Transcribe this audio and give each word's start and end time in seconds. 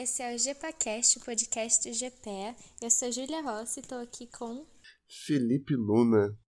Esse 0.00 0.22
é 0.22 0.32
o 0.32 0.38
GPAcast, 0.38 1.18
o 1.18 1.24
podcast 1.24 1.90
do 1.90 1.92
GPA. 1.92 2.54
Eu 2.80 2.88
sou 2.88 3.10
Júlia 3.10 3.42
Rossi 3.42 3.80
e 3.80 3.82
estou 3.82 3.98
aqui 3.98 4.28
com 4.28 4.64
Felipe 5.26 5.74
Luna. 5.74 6.38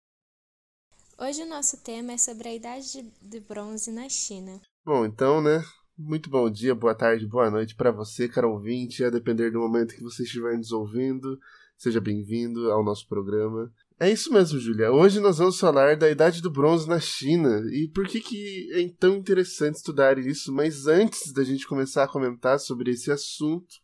Hoje 1.19 1.43
o 1.43 1.49
nosso 1.49 1.83
tema 1.83 2.13
é 2.13 2.17
sobre 2.17 2.49
a 2.49 2.55
Idade 2.55 3.13
de 3.21 3.41
Bronze 3.41 3.91
na 3.91 4.09
China. 4.09 4.61
Bom, 4.85 5.05
então, 5.05 5.43
né? 5.43 5.65
Muito 5.99 6.31
bom 6.31 6.49
dia, 6.49 6.77
boa 6.77 6.95
tarde, 6.95 7.27
boa 7.27 7.51
noite 7.51 7.75
para 7.75 7.91
você, 7.91 8.29
caro 8.29 8.53
ouvinte, 8.53 9.03
a 9.03 9.11
depender 9.11 9.51
do 9.51 9.59
momento 9.59 9.97
que 9.97 10.03
você 10.05 10.23
estiver 10.23 10.57
nos 10.57 10.71
ouvindo. 10.71 11.37
Seja 11.77 12.01
bem-vindo 12.01 12.71
ao 12.71 12.85
nosso 12.85 13.09
programa. 13.09 13.69
É 14.03 14.11
isso 14.11 14.33
mesmo, 14.33 14.59
Julia. 14.59 14.91
Hoje 14.91 15.21
nós 15.21 15.37
vamos 15.37 15.61
falar 15.61 15.95
da 15.95 16.09
Idade 16.09 16.41
do 16.41 16.51
Bronze 16.51 16.89
na 16.89 16.99
China 16.99 17.63
e 17.71 17.87
por 17.87 18.09
que, 18.09 18.19
que 18.19 18.71
é 18.73 18.89
tão 18.99 19.17
interessante 19.17 19.75
estudar 19.75 20.17
isso. 20.17 20.51
Mas 20.51 20.87
antes 20.87 21.31
da 21.35 21.45
gente 21.45 21.67
começar 21.67 22.05
a 22.05 22.09
comentar 22.09 22.59
sobre 22.59 22.93
esse 22.93 23.13
assunto, 23.13 23.75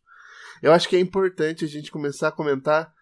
eu 0.62 0.73
acho 0.73 0.88
que 0.88 0.96
é 0.96 1.00
importante 1.00 1.66
a 1.66 1.68
gente 1.68 1.90
começar 1.90 2.28
a 2.28 2.32
comentar 2.32 2.95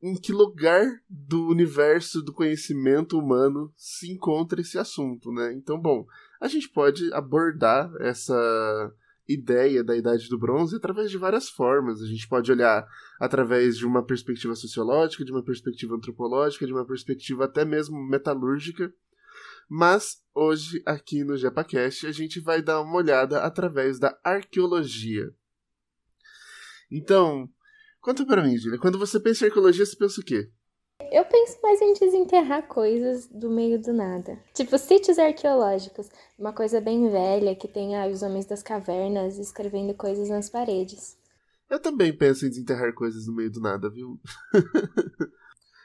em 0.00 0.14
que 0.14 0.32
lugar 0.32 0.86
do 1.10 1.48
universo 1.48 2.22
do 2.22 2.32
conhecimento 2.32 3.18
humano 3.18 3.72
se 3.76 4.08
encontra 4.12 4.60
esse 4.60 4.78
assunto, 4.78 5.32
né? 5.32 5.52
Então, 5.54 5.76
bom, 5.76 6.06
a 6.40 6.46
gente 6.46 6.68
pode 6.68 7.12
abordar 7.12 7.90
essa 7.98 8.94
ideia 9.28 9.84
da 9.84 9.96
Idade 9.96 10.28
do 10.28 10.38
Bronze 10.38 10.74
através 10.74 11.10
de 11.10 11.18
várias 11.18 11.48
formas. 11.48 12.00
A 12.00 12.06
gente 12.06 12.26
pode 12.26 12.50
olhar 12.50 12.86
através 13.20 13.76
de 13.76 13.86
uma 13.86 14.04
perspectiva 14.04 14.54
sociológica, 14.54 15.24
de 15.24 15.30
uma 15.30 15.44
perspectiva 15.44 15.94
antropológica, 15.94 16.66
de 16.66 16.72
uma 16.72 16.86
perspectiva 16.86 17.44
até 17.44 17.64
mesmo 17.64 18.02
metalúrgica. 18.08 18.92
Mas 19.68 20.22
hoje, 20.34 20.82
aqui 20.86 21.22
no 21.22 21.36
JepaCast, 21.36 22.06
a 22.06 22.12
gente 22.12 22.40
vai 22.40 22.62
dar 22.62 22.80
uma 22.80 22.96
olhada 22.96 23.42
através 23.42 23.98
da 23.98 24.18
arqueologia. 24.24 25.30
Então, 26.90 27.46
conta 28.00 28.24
para 28.24 28.42
mim, 28.42 28.56
Julia, 28.56 28.78
quando 28.78 28.98
você 28.98 29.20
pensa 29.20 29.44
em 29.44 29.48
arqueologia, 29.48 29.84
você 29.84 29.96
pensa 29.96 30.20
o 30.22 30.24
quê? 30.24 30.50
Eu 31.10 31.24
penso 31.24 31.58
mais 31.62 31.80
em 31.80 31.94
desenterrar 31.94 32.66
coisas 32.66 33.26
do 33.28 33.48
meio 33.48 33.80
do 33.80 33.92
nada. 33.92 34.38
Tipo, 34.52 34.76
sítios 34.76 35.18
arqueológicos. 35.18 36.08
Uma 36.38 36.52
coisa 36.52 36.80
bem 36.80 37.08
velha 37.08 37.54
que 37.54 37.68
tem 37.68 37.96
ah, 37.96 38.06
os 38.06 38.22
homens 38.22 38.46
das 38.46 38.62
cavernas 38.62 39.38
escrevendo 39.38 39.94
coisas 39.94 40.28
nas 40.28 40.50
paredes. 40.50 41.16
Eu 41.70 41.80
também 41.80 42.12
penso 42.16 42.44
em 42.46 42.50
desenterrar 42.50 42.92
coisas 42.94 43.26
no 43.26 43.34
meio 43.34 43.50
do 43.50 43.60
nada, 43.60 43.88
viu? 43.88 44.20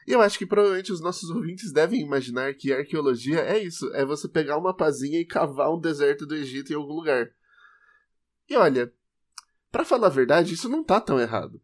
E 0.05 0.11
eu 0.11 0.21
acho 0.21 0.37
que 0.37 0.45
provavelmente 0.45 0.91
os 0.91 0.99
nossos 0.99 1.29
ouvintes 1.29 1.71
devem 1.71 2.01
imaginar 2.01 2.53
que 2.55 2.73
arqueologia 2.73 3.39
é 3.39 3.57
isso: 3.57 3.89
é 3.93 4.03
você 4.03 4.27
pegar 4.27 4.57
uma 4.57 4.75
pazinha 4.75 5.17
e 5.17 5.25
cavar 5.25 5.73
um 5.73 5.79
deserto 5.79 6.25
do 6.25 6.35
Egito 6.35 6.73
em 6.73 6.75
algum 6.75 6.93
lugar. 6.93 7.31
E 8.49 8.55
olha, 8.57 8.93
para 9.71 9.85
falar 9.85 10.07
a 10.07 10.09
verdade, 10.09 10.53
isso 10.53 10.67
não 10.67 10.83
tá 10.83 10.99
tão 10.99 11.19
errado. 11.19 11.61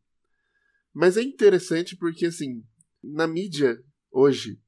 Mas 0.94 1.17
é 1.17 1.22
interessante 1.22 1.95
porque, 1.97 2.27
assim, 2.27 2.64
na 3.03 3.28
mídia 3.28 3.81
hoje. 4.11 4.59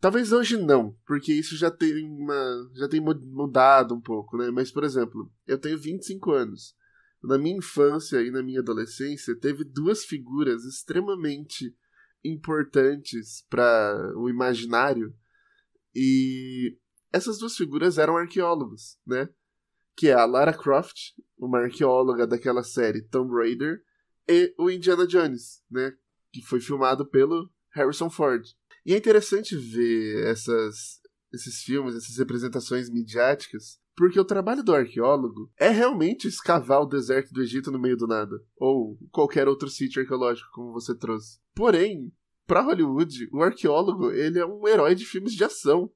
Talvez 0.00 0.32
hoje 0.32 0.56
não, 0.56 0.96
porque 1.06 1.32
isso 1.32 1.56
já 1.56 1.70
tem 1.70 2.04
uma 2.04 2.70
já 2.74 2.88
tem 2.88 3.00
mudado 3.00 3.94
um 3.94 4.00
pouco, 4.00 4.36
né? 4.36 4.50
Mas 4.50 4.70
por 4.70 4.84
exemplo, 4.84 5.32
eu 5.46 5.58
tenho 5.58 5.78
25 5.78 6.32
anos. 6.32 6.74
Na 7.22 7.38
minha 7.38 7.56
infância 7.56 8.20
e 8.20 8.30
na 8.30 8.42
minha 8.42 8.60
adolescência 8.60 9.34
teve 9.34 9.64
duas 9.64 10.04
figuras 10.04 10.64
extremamente 10.64 11.74
importantes 12.22 13.46
para 13.48 14.12
o 14.16 14.28
imaginário 14.28 15.14
e 15.94 16.76
essas 17.12 17.38
duas 17.38 17.56
figuras 17.56 17.96
eram 17.96 18.16
arqueólogos, 18.16 18.98
né? 19.06 19.28
Que 19.96 20.08
é 20.08 20.14
a 20.14 20.24
Lara 20.24 20.52
Croft, 20.52 21.12
uma 21.38 21.60
arqueóloga 21.60 22.26
daquela 22.26 22.64
série 22.64 23.02
Tomb 23.02 23.32
Raider, 23.32 23.80
e 24.28 24.52
o 24.58 24.68
Indiana 24.68 25.06
Jones, 25.06 25.62
né? 25.70 25.96
Que 26.34 26.42
foi 26.42 26.60
filmado 26.60 27.06
pelo 27.06 27.48
Harrison 27.72 28.10
Ford. 28.10 28.42
E 28.84 28.92
é 28.92 28.98
interessante 28.98 29.56
ver 29.56 30.26
essas, 30.26 31.00
esses 31.32 31.62
filmes, 31.62 31.94
essas 31.94 32.18
representações 32.18 32.90
midiáticas, 32.90 33.78
porque 33.96 34.18
o 34.18 34.24
trabalho 34.24 34.64
do 34.64 34.74
arqueólogo 34.74 35.48
é 35.56 35.68
realmente 35.68 36.26
escavar 36.26 36.82
o 36.82 36.86
deserto 36.86 37.32
do 37.32 37.40
Egito 37.40 37.70
no 37.70 37.78
meio 37.78 37.96
do 37.96 38.08
nada, 38.08 38.36
ou 38.56 38.98
qualquer 39.12 39.46
outro 39.46 39.70
sítio 39.70 40.02
arqueológico, 40.02 40.50
como 40.52 40.72
você 40.72 40.94
trouxe. 40.94 41.38
Porém, 41.54 42.12
para 42.46 42.62
Hollywood, 42.62 43.28
o 43.32 43.42
arqueólogo 43.42 44.10
ele 44.10 44.40
é 44.40 44.44
um 44.44 44.66
herói 44.66 44.94
de 44.94 45.06
filmes 45.06 45.34
de 45.34 45.44
ação. 45.44 45.90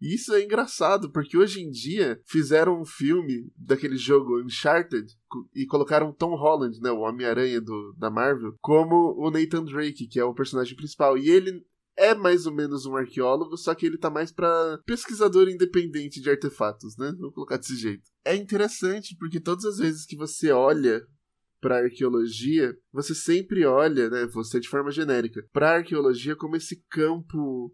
E 0.00 0.14
isso 0.14 0.34
é 0.34 0.42
engraçado, 0.42 1.10
porque 1.10 1.36
hoje 1.36 1.60
em 1.60 1.70
dia 1.70 2.20
fizeram 2.26 2.80
um 2.80 2.84
filme 2.84 3.50
daquele 3.56 3.96
jogo 3.96 4.42
Uncharted 4.42 5.06
e 5.54 5.66
colocaram 5.66 6.12
Tom 6.12 6.36
Holland, 6.36 6.78
né, 6.80 6.90
o 6.90 7.00
Homem-Aranha 7.00 7.60
da 7.96 8.10
Marvel, 8.10 8.54
como 8.60 9.14
o 9.16 9.30
Nathan 9.30 9.64
Drake, 9.64 10.06
que 10.06 10.20
é 10.20 10.24
o 10.24 10.34
personagem 10.34 10.76
principal. 10.76 11.16
E 11.16 11.30
ele 11.30 11.64
é 11.96 12.14
mais 12.14 12.46
ou 12.46 12.54
menos 12.54 12.84
um 12.84 12.94
arqueólogo, 12.94 13.56
só 13.56 13.74
que 13.74 13.86
ele 13.86 13.96
tá 13.96 14.10
mais 14.10 14.30
para 14.30 14.78
pesquisador 14.84 15.48
independente 15.48 16.20
de 16.20 16.28
artefatos, 16.28 16.94
né? 16.98 17.12
Vou 17.18 17.32
colocar 17.32 17.56
desse 17.56 17.74
jeito. 17.74 18.04
É 18.24 18.36
interessante 18.36 19.16
porque 19.18 19.40
todas 19.40 19.64
as 19.64 19.78
vezes 19.78 20.04
que 20.04 20.14
você 20.14 20.50
olha 20.50 21.02
para 21.58 21.78
arqueologia, 21.78 22.76
você 22.92 23.14
sempre 23.14 23.64
olha, 23.64 24.10
né, 24.10 24.26
você 24.26 24.60
de 24.60 24.68
forma 24.68 24.90
genérica, 24.90 25.42
para 25.52 25.76
arqueologia 25.76 26.36
como 26.36 26.54
esse 26.54 26.84
campo 26.90 27.72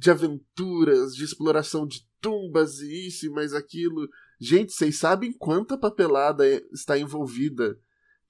de 0.00 0.10
aventuras, 0.10 1.14
de 1.14 1.22
exploração 1.22 1.86
de 1.86 2.08
tumbas 2.22 2.80
e 2.80 3.06
isso 3.06 3.26
e 3.26 3.28
mais 3.30 3.52
aquilo. 3.52 4.08
Gente, 4.40 4.72
vocês 4.72 4.98
sabem 4.98 5.30
quanta 5.30 5.76
papelada 5.76 6.46
está 6.72 6.98
envolvida 6.98 7.78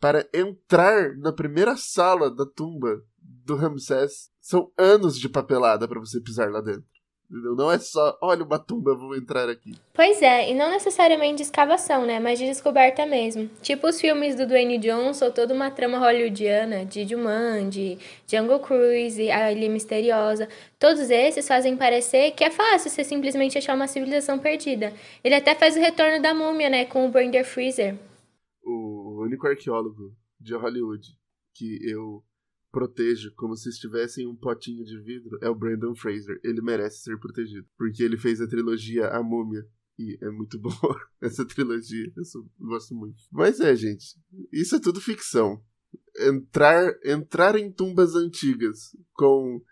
para 0.00 0.28
entrar 0.34 1.16
na 1.16 1.32
primeira 1.32 1.76
sala 1.76 2.28
da 2.28 2.44
tumba 2.44 3.00
do 3.16 3.54
Ramsés? 3.54 4.32
São 4.40 4.72
anos 4.76 5.16
de 5.16 5.28
papelada 5.28 5.86
para 5.86 6.00
você 6.00 6.20
pisar 6.20 6.50
lá 6.50 6.60
dentro. 6.60 6.84
Entendeu? 7.30 7.54
Não 7.54 7.70
é 7.70 7.78
só, 7.78 8.18
olha 8.20 8.42
uma 8.42 8.58
tumba, 8.58 8.92
vou 8.92 9.16
entrar 9.16 9.48
aqui. 9.48 9.72
Pois 9.94 10.20
é, 10.20 10.50
e 10.50 10.54
não 10.54 10.68
necessariamente 10.68 11.36
de 11.36 11.42
escavação, 11.42 12.04
né? 12.04 12.18
Mas 12.18 12.40
de 12.40 12.44
descoberta 12.44 13.06
mesmo. 13.06 13.48
Tipo 13.62 13.86
os 13.86 14.00
filmes 14.00 14.34
do 14.34 14.44
Dwayne 14.44 14.78
Johnson, 14.78 15.30
toda 15.30 15.54
uma 15.54 15.70
trama 15.70 15.98
hollywoodiana, 15.98 16.84
de 16.84 17.06
Jumanji, 17.06 17.98
Jungle 18.26 18.58
Cruise, 18.58 19.30
A 19.30 19.52
Ilha 19.52 19.70
Misteriosa. 19.70 20.48
Todos 20.76 21.08
esses 21.08 21.46
fazem 21.46 21.76
parecer 21.76 22.32
que 22.32 22.42
é 22.42 22.50
fácil 22.50 22.90
você 22.90 23.04
simplesmente 23.04 23.56
achar 23.56 23.76
uma 23.76 23.86
civilização 23.86 24.36
perdida. 24.36 24.92
Ele 25.22 25.36
até 25.36 25.54
faz 25.54 25.76
o 25.76 25.80
retorno 25.80 26.20
da 26.20 26.34
múmia, 26.34 26.68
né? 26.68 26.84
Com 26.84 27.06
o 27.06 27.10
Brander 27.10 27.44
Freezer. 27.44 27.96
O 28.64 29.22
único 29.22 29.46
arqueólogo 29.46 30.12
de 30.40 30.56
Hollywood 30.56 31.06
que 31.54 31.78
eu 31.88 32.24
protejo 32.70 33.32
como 33.34 33.56
se 33.56 33.68
estivesse 33.68 34.22
em 34.22 34.26
um 34.26 34.36
potinho 34.36 34.84
de 34.84 34.98
vidro 35.00 35.38
é 35.42 35.48
o 35.48 35.54
Brandon 35.54 35.94
Fraser. 35.94 36.40
Ele 36.42 36.60
merece 36.60 37.02
ser 37.02 37.18
protegido. 37.18 37.66
Porque 37.76 38.02
ele 38.02 38.16
fez 38.16 38.40
a 38.40 38.48
trilogia 38.48 39.08
A 39.08 39.22
Múmia. 39.22 39.66
E 39.98 40.18
é 40.22 40.30
muito 40.30 40.58
boa 40.60 41.00
essa 41.20 41.44
trilogia. 41.44 42.12
Eu 42.16 42.24
gosto 42.58 42.94
muito. 42.94 43.22
Mas 43.30 43.60
é, 43.60 43.74
gente. 43.74 44.16
Isso 44.52 44.76
é 44.76 44.80
tudo 44.80 45.00
ficção. 45.00 45.62
Entrar, 46.18 46.92
entrar 47.04 47.56
em 47.56 47.70
tumbas 47.70 48.14
antigas 48.14 48.96
com 49.12 49.62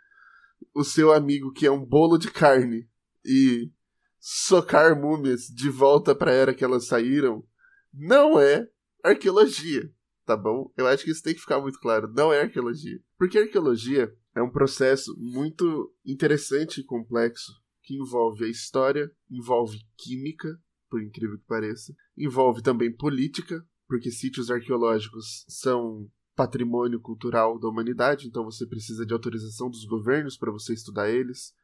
o 0.75 0.85
seu 0.85 1.13
amigo 1.13 1.53
que 1.53 1.67
é 1.67 1.71
um 1.71 1.85
bolo 1.85 2.19
de 2.19 2.31
carne 2.31 2.89
e 3.25 3.71
socar 4.19 5.01
múmias 5.01 5.43
de 5.43 5.71
volta 5.71 6.15
para 6.15 6.31
a 6.31 6.35
era 6.35 6.55
que 6.55 6.65
elas 6.65 6.87
saíram 6.87 7.45
não 7.93 8.39
é 8.39 8.69
arqueologia 9.03 9.93
tá 10.29 10.37
bom? 10.37 10.71
Eu 10.77 10.87
acho 10.87 11.05
que 11.05 11.11
isso 11.11 11.23
tem 11.23 11.33
que 11.33 11.41
ficar 11.41 11.59
muito 11.59 11.81
claro. 11.81 12.13
Não 12.13 12.31
é 12.31 12.43
arqueologia. 12.43 13.01
Porque 13.17 13.39
arqueologia 13.39 14.15
é 14.37 14.43
um 14.43 14.51
processo 14.51 15.17
muito 15.19 15.91
interessante 16.05 16.83
e 16.83 16.85
complexo 16.85 17.51
que 17.83 17.95
envolve 17.95 18.45
a 18.45 18.49
história, 18.49 19.11
envolve 19.31 19.79
química, 19.97 20.61
por 20.91 21.03
incrível 21.03 21.39
que 21.39 21.47
pareça, 21.47 21.95
envolve 22.15 22.63
também 22.63 22.95
política, 22.95 23.67
porque 23.87 24.11
sítios 24.11 24.51
arqueológicos 24.51 25.47
são 25.49 26.07
patrimônio 26.37 27.01
cultural 27.01 27.59
da 27.59 27.67
humanidade, 27.67 28.29
então 28.29 28.45
você 28.45 28.67
precisa 28.67 29.07
de 29.07 29.15
autorização 29.15 29.71
dos 29.71 29.87
governos 29.87 30.37
para 30.37 30.53
você 30.53 30.75
estudar 30.75 31.09
eles. 31.09 31.55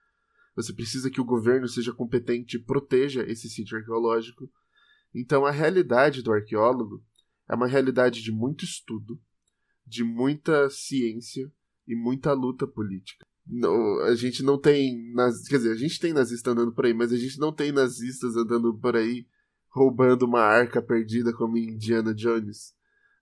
Você 0.57 0.73
precisa 0.73 1.11
que 1.11 1.21
o 1.21 1.25
governo 1.25 1.69
seja 1.69 1.93
competente 1.93 2.57
e 2.57 2.65
proteja 2.65 3.31
esse 3.31 3.51
sítio 3.51 3.77
arqueológico. 3.77 4.51
Então 5.15 5.45
a 5.45 5.51
realidade 5.51 6.23
do 6.23 6.33
arqueólogo 6.33 7.05
é 7.49 7.55
uma 7.55 7.67
realidade 7.67 8.23
de 8.23 8.33
muito 8.33 8.65
estudo, 8.65 9.21
de 9.87 10.03
muita 10.03 10.69
ciência 10.71 11.51
e 11.87 11.95
muita 11.95 12.33
luta 12.33 12.67
política. 12.67 13.25
Não, 13.47 14.01
a 14.01 14.15
gente 14.15 14.43
não 14.43 14.59
tem. 14.59 15.13
Naz... 15.13 15.47
Quer 15.47 15.59
dizer, 15.59 15.73
a 15.73 15.77
gente 15.77 16.01
tem 16.01 16.13
nazista 16.13 16.51
andando 16.51 16.73
por 16.73 16.87
aí, 16.87 16.95
mas 16.95 17.13
a 17.13 17.17
gente 17.17 17.39
não 17.39 17.53
tem 17.53 17.73
nazistas 17.73 18.37
andando 18.37 18.75
por 18.79 18.97
aí 18.97 19.27
roubando 19.69 20.25
uma 20.25 20.41
arca 20.41 20.81
perdida 20.81 21.33
como 21.33 21.59
em 21.59 21.75
Indiana 21.75 22.15
Jones. 22.15 22.75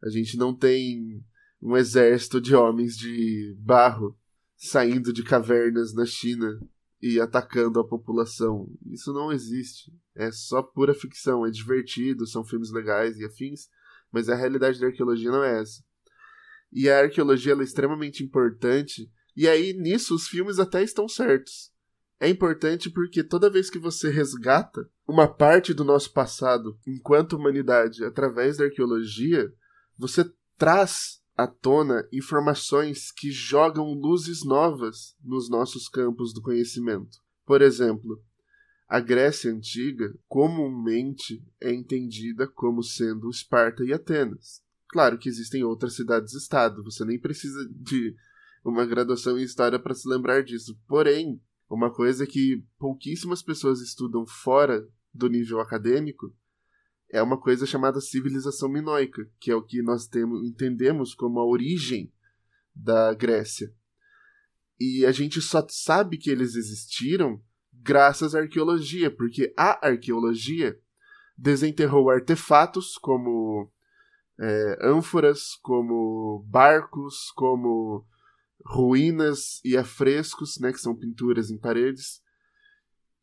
A 0.04 0.10
gente 0.10 0.36
não 0.36 0.54
tem 0.54 1.24
um 1.60 1.76
exército 1.76 2.40
de 2.40 2.54
homens 2.54 2.96
de 2.96 3.56
barro 3.58 4.16
saindo 4.56 5.12
de 5.12 5.22
cavernas 5.24 5.94
na 5.94 6.04
China 6.04 6.60
e 7.00 7.18
atacando 7.18 7.80
a 7.80 7.86
população. 7.86 8.70
Isso 8.86 9.12
não 9.12 9.32
existe. 9.32 9.92
É 10.14 10.30
só 10.30 10.62
pura 10.62 10.94
ficção, 10.94 11.44
é 11.46 11.50
divertido, 11.50 12.26
são 12.26 12.44
filmes 12.44 12.70
legais 12.70 13.18
e 13.18 13.24
afins, 13.24 13.68
Mas 14.12 14.28
a 14.28 14.34
realidade 14.34 14.78
da 14.78 14.86
arqueologia 14.86 15.30
não 15.30 15.42
é 15.42 15.60
essa. 15.60 15.82
E 16.72 16.88
a 16.88 17.00
arqueologia 17.00 17.54
é 17.54 17.62
extremamente 17.62 18.22
importante, 18.22 19.10
e 19.36 19.48
aí 19.48 19.72
nisso 19.72 20.14
os 20.14 20.26
filmes 20.26 20.58
até 20.58 20.82
estão 20.82 21.08
certos. 21.08 21.72
É 22.20 22.28
importante 22.28 22.88
porque 22.88 23.24
toda 23.24 23.50
vez 23.50 23.68
que 23.68 23.78
você 23.78 24.08
resgata 24.08 24.88
uma 25.08 25.26
parte 25.26 25.74
do 25.74 25.82
nosso 25.82 26.12
passado 26.12 26.78
enquanto 26.86 27.34
humanidade 27.34 28.04
através 28.04 28.56
da 28.56 28.64
arqueologia, 28.64 29.52
você 29.98 30.32
traz 30.56 31.20
à 31.36 31.46
tona 31.46 32.06
informações 32.12 33.10
que 33.10 33.30
jogam 33.30 33.92
luzes 33.92 34.44
novas 34.44 35.16
nos 35.22 35.50
nossos 35.50 35.88
campos 35.88 36.32
do 36.32 36.40
conhecimento. 36.40 37.18
Por 37.44 37.60
exemplo, 37.60 38.22
a 38.92 39.00
Grécia 39.00 39.50
Antiga 39.50 40.14
comumente 40.28 41.42
é 41.58 41.72
entendida 41.72 42.46
como 42.46 42.82
sendo 42.82 43.30
Esparta 43.30 43.82
e 43.82 43.90
Atenas. 43.90 44.62
Claro 44.86 45.16
que 45.16 45.30
existem 45.30 45.64
outras 45.64 45.94
cidades-estado, 45.96 46.84
você 46.84 47.02
nem 47.02 47.18
precisa 47.18 47.66
de 47.70 48.14
uma 48.62 48.84
graduação 48.84 49.38
em 49.38 49.44
história 49.44 49.78
para 49.78 49.94
se 49.94 50.06
lembrar 50.06 50.42
disso. 50.42 50.78
Porém, 50.86 51.40
uma 51.70 51.90
coisa 51.90 52.26
que 52.26 52.62
pouquíssimas 52.78 53.42
pessoas 53.42 53.80
estudam 53.80 54.26
fora 54.26 54.86
do 55.10 55.26
nível 55.26 55.58
acadêmico 55.58 56.30
é 57.08 57.22
uma 57.22 57.40
coisa 57.40 57.64
chamada 57.64 57.98
civilização 57.98 58.68
minoica, 58.68 59.26
que 59.40 59.50
é 59.50 59.54
o 59.54 59.62
que 59.62 59.80
nós 59.80 60.06
temos, 60.06 60.46
entendemos 60.46 61.14
como 61.14 61.40
a 61.40 61.46
origem 61.46 62.12
da 62.74 63.14
Grécia. 63.14 63.74
E 64.78 65.06
a 65.06 65.12
gente 65.12 65.40
só 65.40 65.66
sabe 65.70 66.18
que 66.18 66.28
eles 66.28 66.56
existiram 66.56 67.42
graças 67.82 68.34
à 68.34 68.40
arqueologia, 68.40 69.10
porque 69.10 69.52
a 69.56 69.86
arqueologia 69.86 70.78
desenterrou 71.36 72.10
artefatos 72.10 72.96
como 72.96 73.70
é, 74.38 74.78
ânforas, 74.82 75.56
como 75.62 76.44
barcos, 76.48 77.30
como 77.34 78.06
ruínas 78.64 79.60
e 79.64 79.76
afrescos, 79.76 80.58
né, 80.60 80.72
que 80.72 80.78
são 80.78 80.94
pinturas 80.94 81.50
em 81.50 81.58
paredes, 81.58 82.22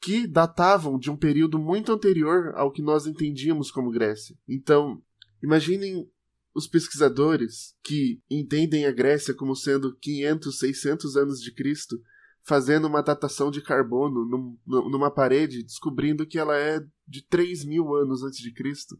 que 0.02 0.28
datavam 0.28 0.98
de 0.98 1.10
um 1.10 1.18
período 1.18 1.58
muito 1.58 1.92
anterior 1.92 2.54
ao 2.56 2.72
que 2.72 2.82
nós 2.82 3.06
entendíamos 3.06 3.72
como 3.72 3.92
Grécia. 3.92 4.38
Então, 4.48 5.02
imaginem 5.42 6.10
os 6.54 6.68
pesquisadores 6.68 7.76
que 7.84 8.22
entendem 8.30 8.86
a 8.86 8.92
Grécia 8.92 9.34
como 9.34 9.56
sendo 9.56 9.96
500, 9.98 10.58
600 10.58 11.16
anos 11.16 11.42
de 11.42 11.54
Cristo, 11.54 12.02
fazendo 12.50 12.88
uma 12.88 13.04
datação 13.04 13.52
de 13.52 13.62
carbono 13.62 14.26
num, 14.26 14.58
numa 14.66 15.12
parede, 15.12 15.62
descobrindo 15.62 16.26
que 16.26 16.40
ela 16.40 16.58
é 16.58 16.84
de 17.08 17.22
3 17.22 17.64
mil 17.64 17.94
anos 17.94 18.24
antes 18.24 18.40
de 18.40 18.52
Cristo. 18.52 19.00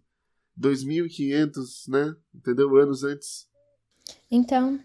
2.500, 0.56 1.88
né? 1.88 2.16
Entendeu? 2.36 2.78
Anos 2.78 3.04
antes. 3.04 3.48
Então, 4.30 4.80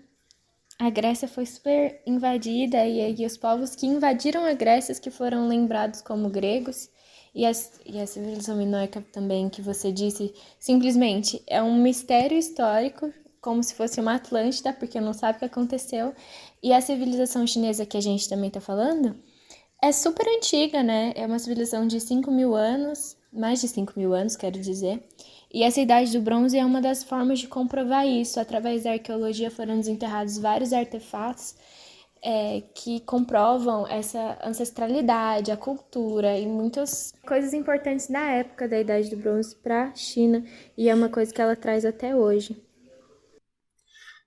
a 0.78 0.88
Grécia 0.88 1.28
foi 1.28 1.44
super 1.44 2.00
invadida 2.06 2.86
e 2.86 3.02
aí 3.02 3.26
os 3.26 3.36
povos 3.36 3.76
que 3.76 3.86
invadiram 3.86 4.46
a 4.46 4.54
Grécia 4.54 4.94
que 4.94 5.10
foram 5.10 5.46
lembrados 5.46 6.00
como 6.00 6.30
gregos 6.30 6.88
e, 7.34 7.44
as, 7.44 7.78
e 7.84 8.00
a 8.00 8.06
civilização 8.06 8.56
minoica 8.56 9.04
também 9.12 9.50
que 9.50 9.60
você 9.60 9.92
disse 9.92 10.32
simplesmente 10.58 11.42
é 11.46 11.62
um 11.62 11.82
mistério 11.82 12.38
histórico 12.38 13.12
como 13.44 13.62
se 13.62 13.74
fosse 13.74 14.00
uma 14.00 14.14
Atlântida 14.14 14.72
porque 14.72 15.00
não 15.00 15.12
sabe 15.12 15.36
o 15.36 15.38
que 15.40 15.44
aconteceu 15.44 16.14
e 16.62 16.72
a 16.72 16.80
civilização 16.80 17.46
chinesa 17.46 17.84
que 17.84 17.96
a 17.96 18.00
gente 18.00 18.28
também 18.28 18.48
está 18.48 18.60
falando 18.60 19.14
é 19.82 19.92
super 19.92 20.26
antiga 20.26 20.82
né 20.82 21.12
é 21.14 21.26
uma 21.26 21.38
civilização 21.38 21.86
de 21.86 22.00
5 22.00 22.30
mil 22.30 22.54
anos 22.54 23.16
mais 23.30 23.60
de 23.60 23.68
5 23.68 23.92
mil 23.96 24.14
anos 24.14 24.34
quero 24.34 24.58
dizer 24.58 25.06
e 25.54 25.62
essa 25.62 25.80
idade 25.80 26.10
do 26.10 26.20
bronze 26.20 26.58
é 26.58 26.64
uma 26.64 26.80
das 26.80 27.04
formas 27.04 27.38
de 27.38 27.46
comprovar 27.46 28.04
isso. 28.04 28.40
Através 28.40 28.82
da 28.82 28.90
arqueologia 28.90 29.52
foram 29.52 29.78
desenterrados 29.78 30.36
vários 30.36 30.72
artefatos 30.72 31.54
é, 32.20 32.62
que 32.74 32.98
comprovam 33.00 33.86
essa 33.86 34.36
ancestralidade, 34.42 35.52
a 35.52 35.56
cultura 35.56 36.36
e 36.36 36.44
muitas 36.44 37.12
coisas 37.24 37.52
importantes 37.52 38.08
na 38.08 38.32
época 38.32 38.66
da 38.66 38.80
Idade 38.80 39.10
do 39.10 39.16
Bronze 39.16 39.54
para 39.54 39.90
a 39.90 39.94
China. 39.94 40.42
E 40.76 40.88
é 40.88 40.94
uma 40.94 41.08
coisa 41.08 41.32
que 41.32 41.40
ela 41.40 41.54
traz 41.54 41.84
até 41.84 42.16
hoje. 42.16 42.63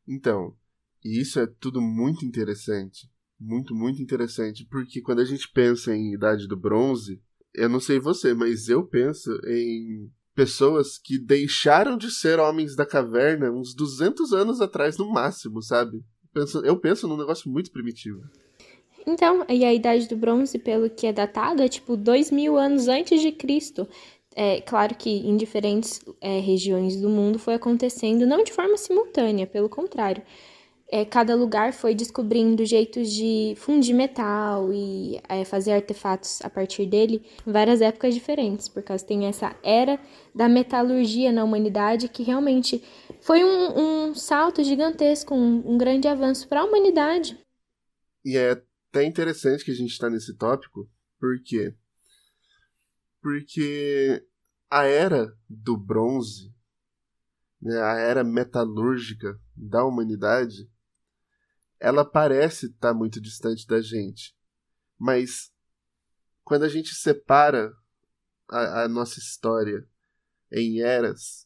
Então, 0.08 0.56
isso 1.04 1.40
é 1.40 1.48
tudo 1.60 1.82
muito 1.82 2.26
interessante. 2.26 3.10
Muito, 3.40 3.76
muito 3.76 4.02
interessante. 4.02 4.66
Porque 4.66 5.02
quando 5.02 5.20
a 5.20 5.26
gente 5.26 5.50
pensa 5.52 5.96
em 5.96 6.14
Idade 6.14 6.48
do 6.48 6.58
Bronze, 6.58 7.22
eu 7.54 7.70
não 7.70 7.80
sei 7.80 8.00
você, 8.00 8.34
mas 8.34 8.70
eu 8.70 8.86
penso 8.86 9.32
em 9.46 10.10
pessoas 10.34 10.98
que 10.98 11.18
deixaram 11.18 11.98
de 11.98 12.12
ser 12.12 12.40
homens 12.40 12.76
da 12.76 12.86
caverna 12.86 13.52
uns 13.52 13.74
200 13.74 14.34
anos 14.34 14.62
atrás 14.62 14.98
no 14.98 15.12
máximo, 15.12 15.62
sabe? 15.62 16.04
eu 16.64 16.80
penso 16.80 17.08
num 17.08 17.18
negócio 17.18 17.50
muito 17.50 17.72
primitivo. 17.72 18.22
Então, 19.08 19.46
e 19.50 19.64
a 19.64 19.74
Idade 19.74 20.08
do 20.08 20.18
Bronze, 20.18 20.60
pelo 20.60 20.90
que 20.90 21.08
é 21.08 21.14
datado, 21.14 21.64
é 21.64 21.70
tipo 21.70 21.96
2 21.96 22.30
mil 22.30 22.58
anos 22.58 22.88
antes 22.88 23.22
de 23.22 23.32
Cristo. 23.32 23.88
É 24.40 24.62
claro 24.62 24.94
que 24.94 25.10
em 25.10 25.36
diferentes 25.36 26.00
é, 26.22 26.40
regiões 26.40 26.96
do 26.96 27.10
mundo 27.10 27.40
foi 27.40 27.56
acontecendo, 27.56 28.28
não 28.28 28.44
de 28.44 28.54
forma 28.54 28.78
simultânea, 28.78 29.48
pelo 29.48 29.68
contrário 29.68 30.22
é, 30.90 31.04
cada 31.04 31.36
lugar 31.36 31.74
foi 31.74 31.94
descobrindo 31.94 32.66
jeitos 32.66 33.12
de 33.12 33.54
fundir 33.58 33.94
metal 33.94 34.72
e 34.72 35.20
é, 35.28 35.44
fazer 35.44 35.74
artefatos 35.74 36.42
a 36.42 36.50
partir 36.50 36.86
dele 36.86 37.26
em 37.46 37.52
várias 37.52 37.82
épocas 37.82 38.14
diferentes, 38.14 38.70
por 38.70 38.82
causa 38.82 39.06
tem 39.06 39.26
essa 39.26 39.56
era 39.62 40.00
da 40.34 40.48
metalurgia 40.48 41.32
na 41.32 41.44
humanidade 41.44 42.08
que 42.08 42.24
realmente 42.24 42.82
foi 43.22 43.44
um, 43.44 44.08
um 44.10 44.16
salto 44.16 44.64
gigantesco, 44.64 45.36
um, 45.36 45.74
um 45.74 45.78
grande 45.78 46.08
avanço 46.08 46.48
para 46.48 46.62
a 46.62 46.66
humanidade. 46.66 47.38
E 48.24 48.38
é 48.38 48.52
até 48.52 49.04
interessante 49.04 49.66
que 49.66 49.72
a 49.72 49.76
gente 49.76 49.92
está 49.92 50.10
nesse 50.10 50.38
tópico, 50.38 50.90
por 51.20 51.42
quê? 51.44 51.74
Porque 53.28 54.26
a 54.70 54.86
era 54.86 55.38
do 55.50 55.76
bronze, 55.76 56.56
né, 57.62 57.78
a 57.82 57.98
era 57.98 58.24
metalúrgica 58.24 59.38
da 59.54 59.84
humanidade, 59.84 60.72
ela 61.78 62.06
parece 62.06 62.68
estar 62.68 62.94
tá 62.94 62.94
muito 62.94 63.20
distante 63.20 63.68
da 63.68 63.82
gente. 63.82 64.34
Mas 64.98 65.52
quando 66.42 66.64
a 66.64 66.70
gente 66.70 66.96
separa 66.96 67.76
a, 68.50 68.84
a 68.84 68.88
nossa 68.88 69.20
história 69.20 69.86
em 70.50 70.80
eras, 70.80 71.46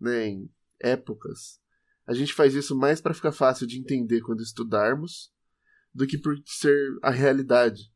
né, 0.00 0.26
em 0.26 0.50
épocas, 0.80 1.60
a 2.06 2.14
gente 2.14 2.32
faz 2.32 2.54
isso 2.54 2.74
mais 2.74 2.98
para 2.98 3.12
ficar 3.12 3.32
fácil 3.32 3.66
de 3.66 3.78
entender 3.78 4.22
quando 4.22 4.42
estudarmos 4.42 5.30
do 5.92 6.06
que 6.06 6.16
por 6.16 6.34
ser 6.46 6.98
a 7.02 7.10
realidade. 7.10 7.89